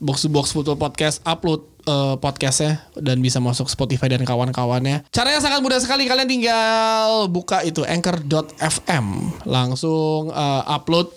[0.00, 5.04] box to box football podcast upload eh, podcastnya dan bisa masuk Spotify dan kawan-kawannya.
[5.12, 6.08] Caranya sangat mudah sekali.
[6.08, 9.06] Kalian tinggal buka itu anchor.fm
[9.44, 11.12] langsung eh, upload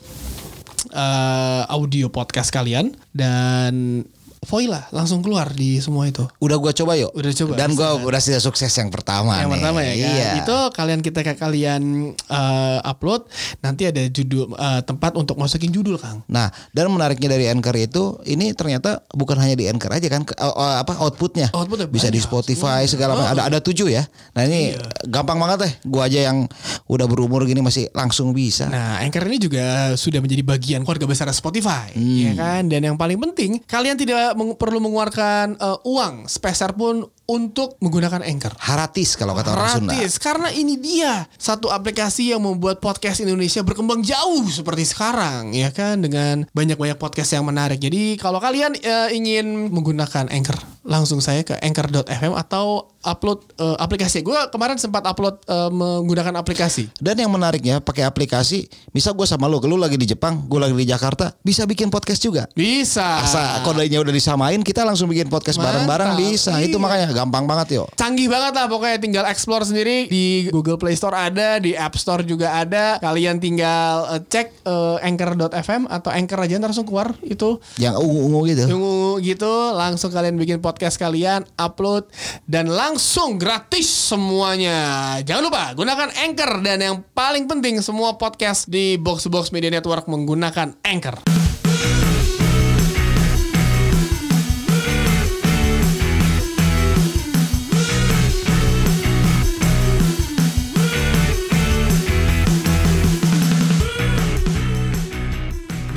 [0.91, 4.03] eh, audio podcast kalian dan
[4.43, 6.23] Voila langsung keluar di semua itu.
[6.37, 7.11] Udah gua coba yuk.
[7.11, 7.53] Udah coba.
[7.55, 9.53] Dan gua udah sudah sukses yang pertama Yang nih.
[9.55, 10.11] pertama ya kan.
[10.11, 10.29] Iya.
[10.43, 11.81] Itu kalian kita ke kalian
[12.13, 13.25] eh, upload
[13.59, 16.25] nanti ada judul eh, tempat untuk masukin judul Kang.
[16.27, 20.35] Nah, dan menariknya dari Anchor itu, ini ternyata bukan hanya di Anchor aja kan, ke-
[20.35, 22.19] eh, apa outputnya, Outputnya bisa di.
[22.19, 23.35] Spotify segala macam.
[23.35, 24.03] Ada ada tujuh ya.
[24.31, 24.73] Nah ini
[25.05, 25.73] gampang banget deh.
[25.85, 26.47] Gua aja yang
[26.85, 28.65] udah berumur gini masih langsung bisa.
[28.67, 32.65] Nah, Anchor ini juga sudah menjadi bagian keluarga besar Spotify, ya kan?
[32.65, 36.25] Dan yang paling penting, kalian tidak meng- perlu mengeluarkan eh, uang.
[36.27, 38.51] Sepeser pun untuk menggunakan Anchor.
[38.59, 39.95] Haratis kalau kata orang Sunda.
[39.95, 45.71] Gratis karena ini dia satu aplikasi yang membuat podcast Indonesia berkembang jauh seperti sekarang ya
[45.71, 47.79] kan dengan banyak-banyak podcast yang menarik.
[47.79, 54.19] Jadi kalau kalian eh, ingin menggunakan Anchor langsung saya ke anchor.fm atau upload eh, aplikasi.
[54.19, 56.91] Gue kemarin sempat upload eh, menggunakan aplikasi.
[56.99, 60.75] Dan yang menariknya pakai aplikasi, misal gue sama lo, lu lagi di Jepang, gue lagi
[60.75, 62.43] di Jakarta, bisa bikin podcast juga.
[62.51, 63.23] Bisa.
[63.23, 66.59] Asa kodenya udah disamain, kita langsung bikin podcast bareng-bareng bisa.
[66.59, 66.67] Iya.
[66.67, 67.83] Itu makanya gampang banget yo.
[67.95, 72.25] Canggih banget lah pokoknya tinggal explore sendiri di Google Play Store ada, di App Store
[72.25, 72.99] juga ada.
[72.99, 78.39] Kalian tinggal eh, cek eh, anchor.fm atau anchor aja ntar langsung keluar itu Yang ungu-ungu
[78.49, 78.63] gitu.
[78.65, 82.09] Tunggu gitu langsung kalian bikin podcast kalian upload
[82.49, 88.97] dan langsung gratis semuanya jangan lupa gunakan Anchor dan yang paling penting semua podcast di
[88.97, 91.52] Box Box Media Network menggunakan Anchor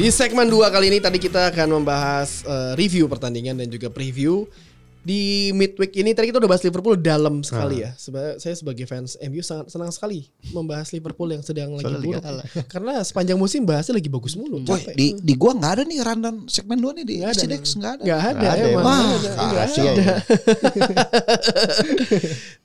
[0.07, 4.47] Di segmen 2 kali ini tadi kita akan membahas eh, review pertandingan dan juga preview.
[5.07, 7.95] Di midweek ini tadi kita udah bahas Liverpool dalam sekali ya.
[7.95, 12.42] Seba- saya sebagai fans MU sangat senang sekali membahas Liverpool yang sedang lagi Soalnya buruk.
[12.75, 14.66] Karena sepanjang musim bahasnya lagi bagus mulu.
[14.66, 14.99] Capek.
[14.99, 17.14] di di gua nggak ada nih rundown segmen 2 nih di.
[17.38, 18.03] Cidex nggak ada.
[18.03, 18.83] Nggak ada, emang.
[18.83, 19.31] Wah, ada.
[19.55, 20.03] Rahasia ada.
[20.03, 20.16] ya.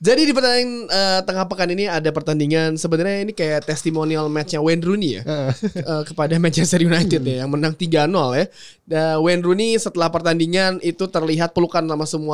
[0.10, 4.82] Jadi di pertandingan eh, tengah pekan ini ada pertandingan sebenarnya ini kayak testimonial matchnya Wayne
[4.82, 5.22] Rooney ya
[5.62, 8.46] eh, kepada Manchester United ya yang menang 3-0 ya.
[8.82, 12.31] Dan Wayne Rooney setelah pertandingan itu terlihat pelukan sama semua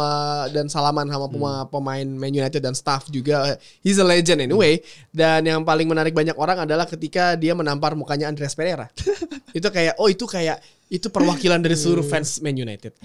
[0.54, 3.56] dan salaman sama pema- pemain Man United dan staff juga.
[3.80, 4.82] He's a legend anyway.
[5.10, 8.88] Dan yang paling menarik banyak orang adalah ketika dia menampar mukanya Andreas Pereira.
[9.58, 12.96] itu kayak oh itu kayak itu perwakilan dari seluruh fans Man United.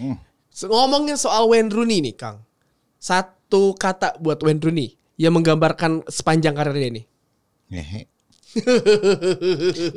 [0.53, 2.45] So, ngomongin soal Wayne Rooney nih, Kang.
[3.01, 7.03] Satu kata buat Wayne Rooney yang menggambarkan sepanjang karirnya ini.
[7.73, 8.01] Ngehe.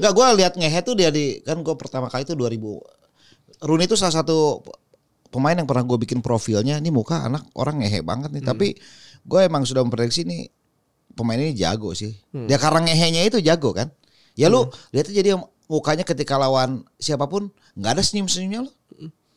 [0.01, 3.97] Enggak gue lihat ngehe tuh dia di kan gue pertama kali itu 2000 Rooney itu
[4.01, 4.65] salah satu
[5.31, 8.77] pemain yang pernah gue bikin profilnya ini muka anak orang ngehe banget nih tapi
[9.27, 10.49] gue emang sudah memprediksi nih
[11.13, 12.13] pemain ini jago sih
[12.47, 13.89] dia karena ngehenya itu jago kan
[14.37, 15.37] ya lu lihat aja dia
[15.67, 18.71] mukanya ketika lawan siapa pun nggak ada senyum senyumnya lu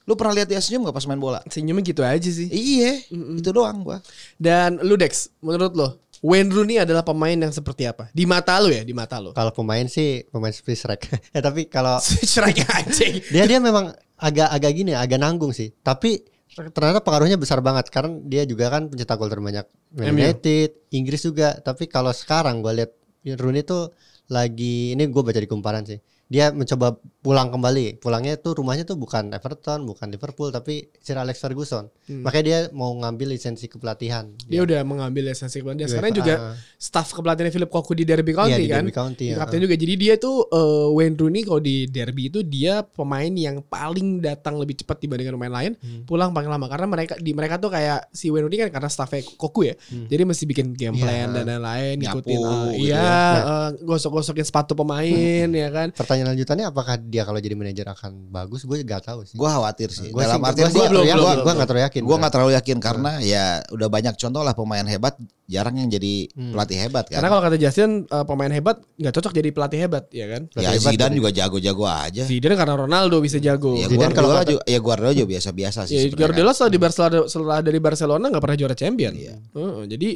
[0.10, 2.50] lu pernah lihat dia senyum nggak pas main bola Senyumnya gitu aja sih.
[2.50, 4.02] iya itu doang gua
[4.42, 8.12] Dan lu Dex, menurut lo Wayne Rooney adalah pemain yang seperti apa?
[8.12, 9.32] Di mata lu ya, di mata lu.
[9.32, 11.02] Kalau pemain sih pemain seperti Shrek.
[11.32, 13.24] ya tapi kalau Strike anjing.
[13.32, 15.72] dia dia memang agak agak gini agak nanggung sih.
[15.72, 20.14] Tapi ternyata pengaruhnya besar banget karena dia juga kan pencetak gol terbanyak Man.
[20.14, 21.58] United, Inggris juga.
[21.58, 22.92] Tapi kalau sekarang gue lihat
[23.40, 23.96] Rooney tuh
[24.30, 26.00] lagi ini gue baca di kumparan sih.
[26.30, 27.98] Dia mencoba pulang kembali.
[27.98, 31.90] Pulangnya tuh rumahnya tuh bukan Everton, bukan Liverpool, tapi Sir Alex Ferguson.
[32.08, 34.30] Makanya dia mau ngambil lisensi kepelatihan.
[34.46, 35.80] Dia udah mengambil lisensi kepelatihan.
[35.80, 36.20] Dia sekarang UEFA.
[36.22, 36.34] juga
[36.78, 38.78] staff kepelatihan Philip Koku di Derby County Iya, di kan.
[38.80, 39.38] Derby County, Di ya.
[39.38, 39.74] kapten juga.
[39.74, 44.56] Jadi dia tuh eh, Wayne Rooney kalau di Derby itu dia pemain yang paling datang
[44.56, 46.06] lebih cepat dibandingkan pemain lain, Hmm.
[46.06, 49.26] pulang paling lama karena mereka di mereka tuh kayak si Wayne Rooney kan karena staffnya
[49.34, 49.74] Koku ya.
[50.06, 51.04] Jadi mesti bikin game Iya.
[51.04, 53.10] plan dan lain-lain, ngikutin gitu iya, ya.
[53.42, 55.10] eh, gosok-gosokin sepatu pemain
[55.48, 55.90] ya kan.
[55.92, 58.64] Pertanyaan lanjutannya apakah dia kalau jadi manajer akan bagus?
[58.64, 59.36] Gue gak tahu sih.
[59.36, 61.22] gua khawatir sih Gua dalam sih- artian gua sih gua nggak terlalu yakin.
[61.22, 62.02] gua- Gua nggak terlalu yakin.
[62.02, 65.14] Gue nggak terlalu yakin karena ya udah banyak contoh lah pemain hebat
[65.46, 67.18] jarang yang jadi pelatih hebat kan.
[67.18, 70.42] Karena kalau kata Justin eh, pemain hebat nggak cocok jadi pelatih hebat ya kan.
[70.46, 72.24] ya pelatih hebat Zidane jadi- juga jago-jago aja.
[72.24, 73.74] Zidane karena Ronaldo bisa jago.
[73.74, 75.96] Ya Zidane kalau kata- juga, ya Guardiola juga biasa-biasa sih.
[75.96, 76.56] Ya, Guardiola kan.
[76.56, 79.14] setelah di Barcelona setelah dari Barcelona nggak pernah juara champion.
[79.14, 79.36] Iya.
[79.50, 80.10] Heeh, jadi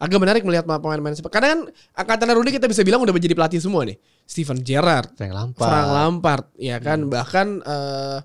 [0.00, 1.60] agak menarik melihat pemain-pemain seperti karena kan
[1.92, 4.00] angkatan Rooney kita bisa bilang udah menjadi pelatih semua nih.
[4.24, 5.68] Steven Gerrard, Frank Lampard.
[5.68, 8.18] Frank Lampard, ya kan bahkan eh,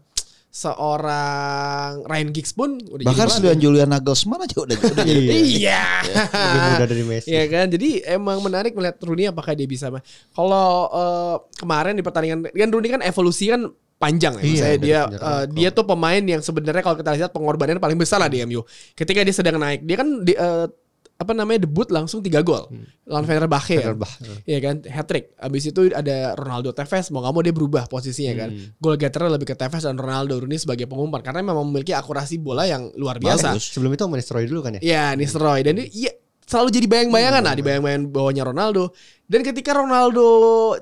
[0.56, 5.36] seorang Ryan Giggs pun udah Bahkan jadi Julian Julian Nagelsmann aja udah udah jadi Iya.
[5.52, 5.84] Iya.
[6.32, 7.28] Lebih muda dari Messi.
[7.28, 9.92] Iya kan, jadi emang menarik melihat Rooney apakah dia bisa.
[10.32, 13.68] Kalau eh, kemarin di pertandingan, kan Rooney kan evolusi kan
[14.00, 14.44] panjang ya.
[14.44, 18.24] Iya, Maksudnya dia eh, dia tuh pemain yang sebenarnya kalau kita lihat pengorbanan paling besar
[18.24, 18.64] lah di MU.
[18.96, 20.72] Ketika dia sedang naik, dia kan di, eh,
[21.16, 22.68] apa namanya debut langsung tiga gol
[23.08, 23.88] lawan Fenerbahce ya.
[23.88, 24.44] Fenerbahce.
[24.44, 25.32] Iya kan, hat trick.
[25.40, 28.50] Abis itu ada Ronaldo Tevez, mau nggak mau dia berubah posisinya kan.
[28.84, 32.68] Gol getter lebih ke Tevez dan Ronaldo Rooney sebagai pengumpan karena memang memiliki akurasi bola
[32.68, 33.56] yang luar biasa.
[33.56, 33.72] Bagus.
[33.72, 34.82] Sebelum itu Nistelrooy dulu kan ya?
[34.84, 36.12] Iya, Nistelrooy dan dia iya,
[36.44, 38.92] selalu jadi bayang-bayangan lah di bayang-bayangan bawahnya Ronaldo.
[39.26, 40.28] Dan ketika Ronaldo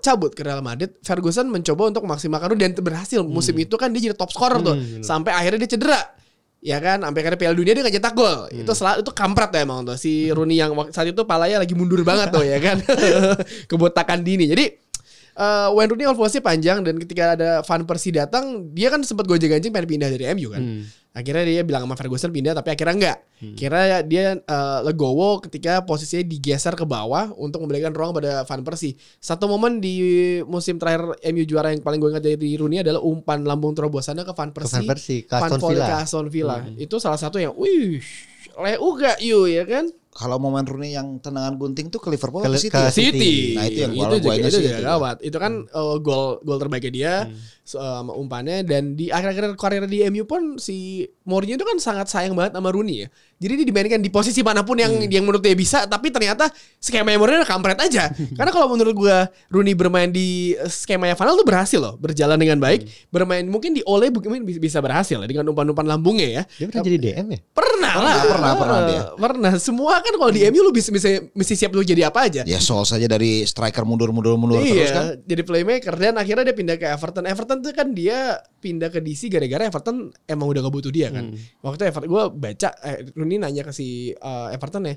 [0.02, 3.22] cabut ke Real Madrid, Ferguson mencoba untuk memaksimalkan dan berhasil.
[3.22, 4.76] Musim itu kan dia jadi top scorer tuh.
[5.06, 6.02] Sampai akhirnya dia cedera.
[6.64, 8.48] Ya kan, sampai akhirnya Piala Dunia dia gak cetak gol.
[8.56, 12.00] Itu selalu itu kampret ya emang tuh si Rooney yang saat itu palanya lagi mundur
[12.08, 12.80] banget tuh ya kan.
[13.70, 14.48] Kebotakan dini.
[14.48, 14.66] Jadi
[15.34, 19.76] eh Wayne Rooney evolusinya panjang dan ketika ada Van Persie datang, dia kan sempat gojek-ganjing
[19.76, 20.64] pengen pindah dari MU kan.
[21.14, 23.18] Akhirnya dia bilang sama Ferguson pindah tapi akhirnya enggak.
[23.54, 28.98] Kira dia eh, legowo ketika posisinya digeser ke bawah untuk memberikan ruang pada Van Persie.
[29.22, 33.46] Satu momen di musim terakhir MU juara yang paling gue ingat dari Rooney adalah umpan
[33.46, 34.82] lambung terobosannya ke Van Persie.
[34.82, 35.86] Van Persie, ke Aston Villa.
[35.86, 36.58] ke Aston Villa.
[36.82, 38.02] Itu salah satu yang wih
[38.54, 39.90] leu gak you ya kan?
[40.14, 42.70] Kalau momen Rooney yang tendangan gunting tuh ke Liverpool Ke- ke City.
[42.70, 42.82] ke?
[42.94, 43.34] City.
[43.58, 44.86] Nah, itu yang itu juga, ingat itu sih juga itu.
[44.86, 45.18] gawat.
[45.26, 47.14] Itu kan uh, gol gol terbaiknya dia
[47.63, 52.12] so, um, umpannya dan di akhir-akhir karir di MU pun si Mourinho itu kan sangat
[52.12, 53.10] sayang banget sama Rooney ya.
[53.44, 57.16] Jadi dia dimainkan di posisi mana pun yang yang menurut dia bisa tapi ternyata skema
[57.16, 58.12] Mourinho kampret aja.
[58.38, 62.60] Karena kalau menurut gua Rooney bermain di skema yang final tuh berhasil loh, berjalan dengan
[62.60, 63.08] baik.
[63.08, 66.44] Bermain mungkin di Ole mungkin bisa berhasil ya dengan umpan-umpan lambungnya ya.
[66.60, 67.40] Dia pernah jadi DM ya?
[67.56, 69.02] Pernah lah, pernah, pernah dia.
[69.16, 69.52] Pernah.
[69.60, 72.42] Semua kan kalau di MU lu bisa bisa mesti siap lu jadi apa aja.
[72.44, 75.06] Ya soal saja dari striker mundur-mundur-mundur iya, terus kan.
[75.24, 77.24] jadi playmaker dan akhirnya dia pindah ke Everton.
[77.28, 81.36] Everton tuh kan dia pindah ke DC gara-gara Everton emang udah gak butuh dia kan.
[81.62, 84.96] Waktu itu Everton gue baca eh, Rooney nanya ke si eh, Everton ya.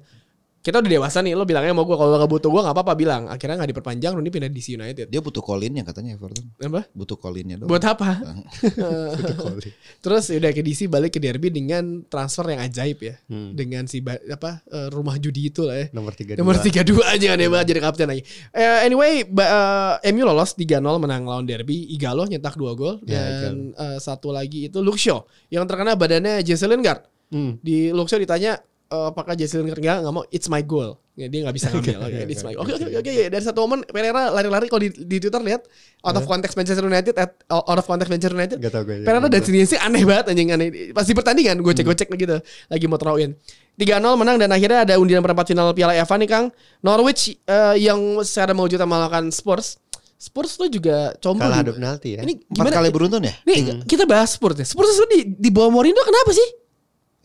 [0.67, 3.31] Kita udah dewasa nih, lo bilangnya mau gue kalau gak butuh gue gak apa-apa bilang.
[3.31, 5.07] Akhirnya gak diperpanjang, Rooney pindah DC United.
[5.07, 6.43] Dia butuh Colinnya katanya Everton.
[6.59, 6.91] Apa?
[6.91, 7.71] Butuh Colinnya dong.
[7.71, 8.19] Buat apa?
[10.03, 13.15] Terus udah ke DC balik ke Derby dengan transfer yang ajaib ya.
[13.31, 15.87] Dengan si apa eh, rumah judi itu lah ya.
[15.95, 16.35] Nomor 32.
[16.35, 18.23] Nomor 32 aja kan ya banget jadi kapten lagi.
[18.51, 21.95] Eh, anyway, ba- eh, MU lolos 3-0 menang lawan Derby.
[21.95, 26.43] Igalo nyetak 2 gol Ya, dan eh, satu lagi itu Luke Shaw yang terkena badannya
[26.43, 27.07] Jesse Lingard.
[27.31, 27.59] Hmm.
[27.63, 28.59] Di Luke Shaw ditanya
[28.91, 31.01] apakah Jesse Lingard enggak enggak mau it's my goal.
[31.17, 31.97] Ya, dia nggak bisa ngambil.
[32.07, 32.63] Oke, it's my goal.
[32.69, 33.13] Oke oke oke.
[33.33, 35.65] Dari satu momen Pereira lari-lari kalau di, di Twitter lihat
[36.05, 38.61] out of context Manchester United at, out of context Manchester United.
[38.61, 39.01] Gak tau gue.
[39.01, 40.93] Pereira dan sih aneh banget anjing aneh.
[40.93, 43.33] Pas di pertandingan gue cek-cek gitu lagi mau terawin.
[43.81, 46.47] 3-0 menang dan akhirnya ada undian perempat final Piala FA nih Kang.
[46.85, 49.81] Norwich eh, yang secara mewujudkan mengalahkan Spurs.
[50.21, 51.49] Spurs tuh juga combro.
[51.49, 52.25] Kalah adu penalti ya.
[52.25, 52.77] Ini Empat gimana?
[52.77, 53.33] kali beruntun ya?
[53.49, 54.69] Nih kita bahas Spurs ya.
[54.69, 56.66] Spurs itu di, di bawah Mourinho kenapa sih?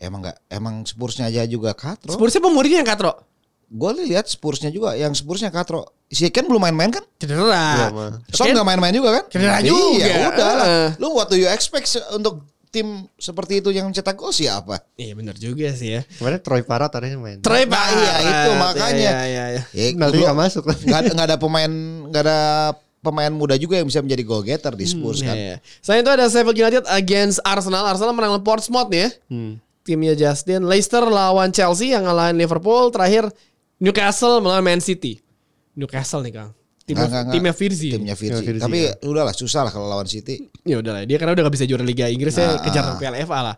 [0.02, 2.10] Emang enggak emang Spursnya aja juga katro.
[2.10, 3.14] Spursnya apa Mourinho yang katro?
[3.70, 5.86] Gue lihat Spursnya juga yang Spursnya katro.
[6.12, 7.00] si Ken belum main-main kan?
[7.16, 7.88] Cedera.
[7.88, 9.24] Belum, Son nggak main-main juga kan?
[9.32, 10.04] Cedera juga.
[10.04, 10.66] Iya, udah lah.
[10.66, 10.88] Heeh.
[11.00, 14.82] Lu what do you expect untuk tim seperti itu yang cetak gol siapa?
[14.98, 16.00] Iya benar juga sih ya.
[16.18, 17.38] Kemarin Troy Parrot tadinya main.
[17.40, 18.96] Troy Nah, iya, itu makanya.
[18.98, 19.62] Iya, iya, iya.
[19.70, 20.62] Ya, Nanti nggak masuk.
[20.66, 21.72] nggak ada, nggak ada pemain
[22.10, 22.40] nggak ada
[23.04, 25.36] pemain muda juga yang bisa menjadi goal getter di Spurs kan.
[25.36, 25.56] Iya, iya.
[25.84, 27.84] Selain itu ada Sheffield United against Arsenal.
[27.88, 29.10] Arsenal menang lawan Portsmouth nih ya.
[29.28, 29.52] Hmm.
[29.82, 30.66] Timnya Justin.
[30.66, 32.90] Leicester lawan Chelsea yang ngalahin Liverpool.
[32.94, 33.30] Terakhir
[33.82, 35.18] Newcastle melawan Man City.
[35.74, 36.50] Newcastle nih Kang.
[36.82, 37.88] Timnya, Nggak, nggak, timnya Virzi.
[37.94, 38.44] Timnya Virzi.
[38.58, 38.92] Tapi ya.
[39.06, 40.50] udahlah susah lah kalau lawan City.
[40.66, 41.02] Ya udah lah.
[41.06, 42.98] Dia karena udah gak bisa juara Liga Inggris ya Ah, kejar ah.
[42.98, 43.56] PLFA lah.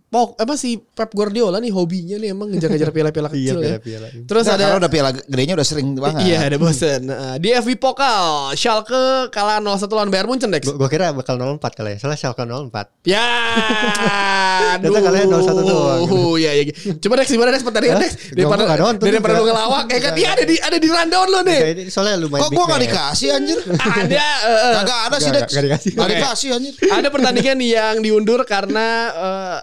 [0.00, 3.76] Pok, apa sih Pep Guardiola nih hobinya nih emang ngejar-ngejar piala-piala Iya, kecil ya.
[3.76, 4.06] piala-piala.
[4.24, 6.22] Terus Nggak, ada karena udah piala gedenya udah sering banget.
[6.24, 7.00] Iya, ada bosen.
[7.04, 10.64] Nah, di FB Pokal, Schalke kalah 0-1 lawan Bayern Munchen, Dex.
[10.64, 11.98] Gue kira bakal 04 kali ya.
[11.98, 13.04] Soalnya Schalke 04.
[13.04, 13.26] Ya.
[14.80, 16.00] Ternyata kalian 0-1 doang.
[16.04, 16.72] Oh, iya, iya.
[16.94, 17.98] Coba Dex gimana Dex pertandingan?
[17.98, 18.12] Dex?
[18.30, 20.12] Daripada nggak nonton daripada lu ngelawak ya kan.
[20.14, 21.58] Iya ada di ada di rundown lo nih.
[21.58, 22.88] Kayak ini Soalnya lumayan Kok gua nggak match.
[22.90, 23.58] dikasih anjir?
[23.98, 24.26] Ada.
[24.78, 25.46] Kagak ada sih Dex.
[25.48, 25.90] nggak dikasih.
[25.94, 26.14] Nggak Oke.
[26.16, 26.72] dikasih anjir.
[26.88, 29.58] ada pertandingan yang diundur karena eh,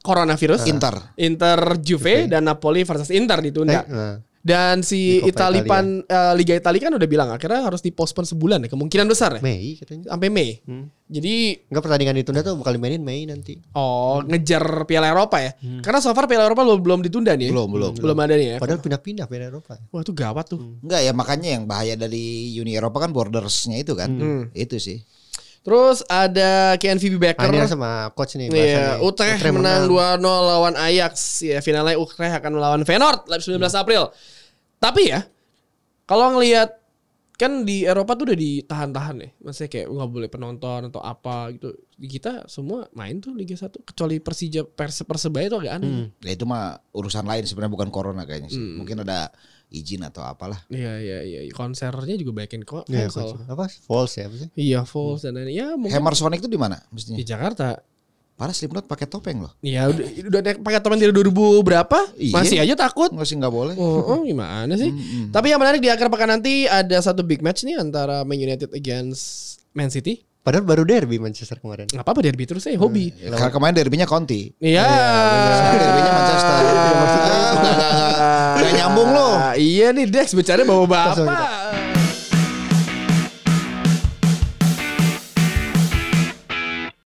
[0.00, 0.64] coronavirus.
[0.66, 0.94] Inter.
[1.16, 3.84] Inter Juve dan Napoli versus Inter ditunda.
[3.84, 4.16] Eh, nah.
[4.40, 8.64] Dan si Di Coppa Italian eh, Liga Italia kan udah bilang akhirnya harus dipospon sebulan
[8.64, 9.44] ya kemungkinan besar ya.
[9.44, 10.16] Mei katanya.
[10.16, 10.64] Sampai Mei.
[10.64, 10.88] Hmm.
[11.12, 13.60] Jadi Enggak pertandingan ditunda tuh bakal dimainin Mei nanti.
[13.76, 15.52] Oh, ngejar Piala Eropa ya?
[15.84, 17.48] Karena so far Piala Eropa belum belum ditunda nih.
[17.48, 17.52] ya?
[17.52, 17.92] Belum, belum.
[18.00, 18.56] Belum ada nih ya.
[18.56, 19.76] Padahal pindah-pindah Piala Eropa.
[19.92, 20.80] Wah, itu gawat tuh.
[20.80, 24.08] Enggak ya makanya yang bahaya dari Uni Eropa kan bordersnya itu kan.
[24.08, 24.42] Hmm.
[24.56, 25.04] Itu sih.
[25.60, 27.44] Terus ada KNVB Becker.
[27.44, 28.96] Akhirnya sama coach nih Iya, bahasannya.
[29.04, 31.44] Utrecht menang 2-0 lawan Ajax.
[31.44, 34.08] Ya, finalnya Utrecht akan melawan Feyenoord 19 April.
[34.80, 35.20] Tapi ya,
[36.08, 36.80] kalau ngelihat
[37.40, 39.30] kan di Eropa tuh udah ditahan-tahan ya.
[39.40, 41.72] Maksudnya kayak nggak boleh penonton atau apa gitu.
[41.96, 46.12] Di kita semua main tuh Liga 1 kecuali Persija Pers Persebaya itu agak aneh.
[46.24, 48.60] Ya itu mah urusan lain sebenarnya bukan corona kayaknya sih.
[48.60, 48.80] Hmm.
[48.80, 49.28] Mungkin ada
[49.70, 50.58] izin atau apalah.
[50.66, 52.90] Iya iya iya konsernya juga banyakin kok.
[52.90, 53.06] Iya,
[53.46, 53.70] apa?
[53.70, 54.48] False ya apa sih?
[54.58, 55.54] Iya, Falls dan lain.
[55.54, 57.18] Ya mungkin Hammer Sonic itu di mana di mestinya?
[57.22, 57.80] Jakarta.
[58.40, 59.52] Para Slipknot pakai topeng loh.
[59.60, 61.98] Iya udah udah pakai tomen dari 2000 berapa?
[62.16, 62.32] Iya.
[62.32, 63.12] Masih aja takut.
[63.12, 63.76] Enggak sih enggak boleh.
[63.76, 64.88] Oh, oh, gimana sih?
[65.28, 68.72] Tapi yang menarik di akhir pekan nanti ada satu big match nih antara Man United
[68.72, 70.24] against Man City.
[70.40, 71.84] Padahal baru derby Manchester kemarin.
[71.92, 73.12] Nggak apa-apa derby terus saya hobi.
[73.12, 74.48] Ya, karena kemarin derbynya Conti.
[74.56, 74.88] Iya.
[75.52, 76.56] Sekarang derbynya Manchester.
[76.56, 78.56] Enggak enggak enggak.
[78.56, 79.28] Enggak nyambung lo.
[79.36, 81.59] Ah, Iya nih Dex bicara bawa bapak.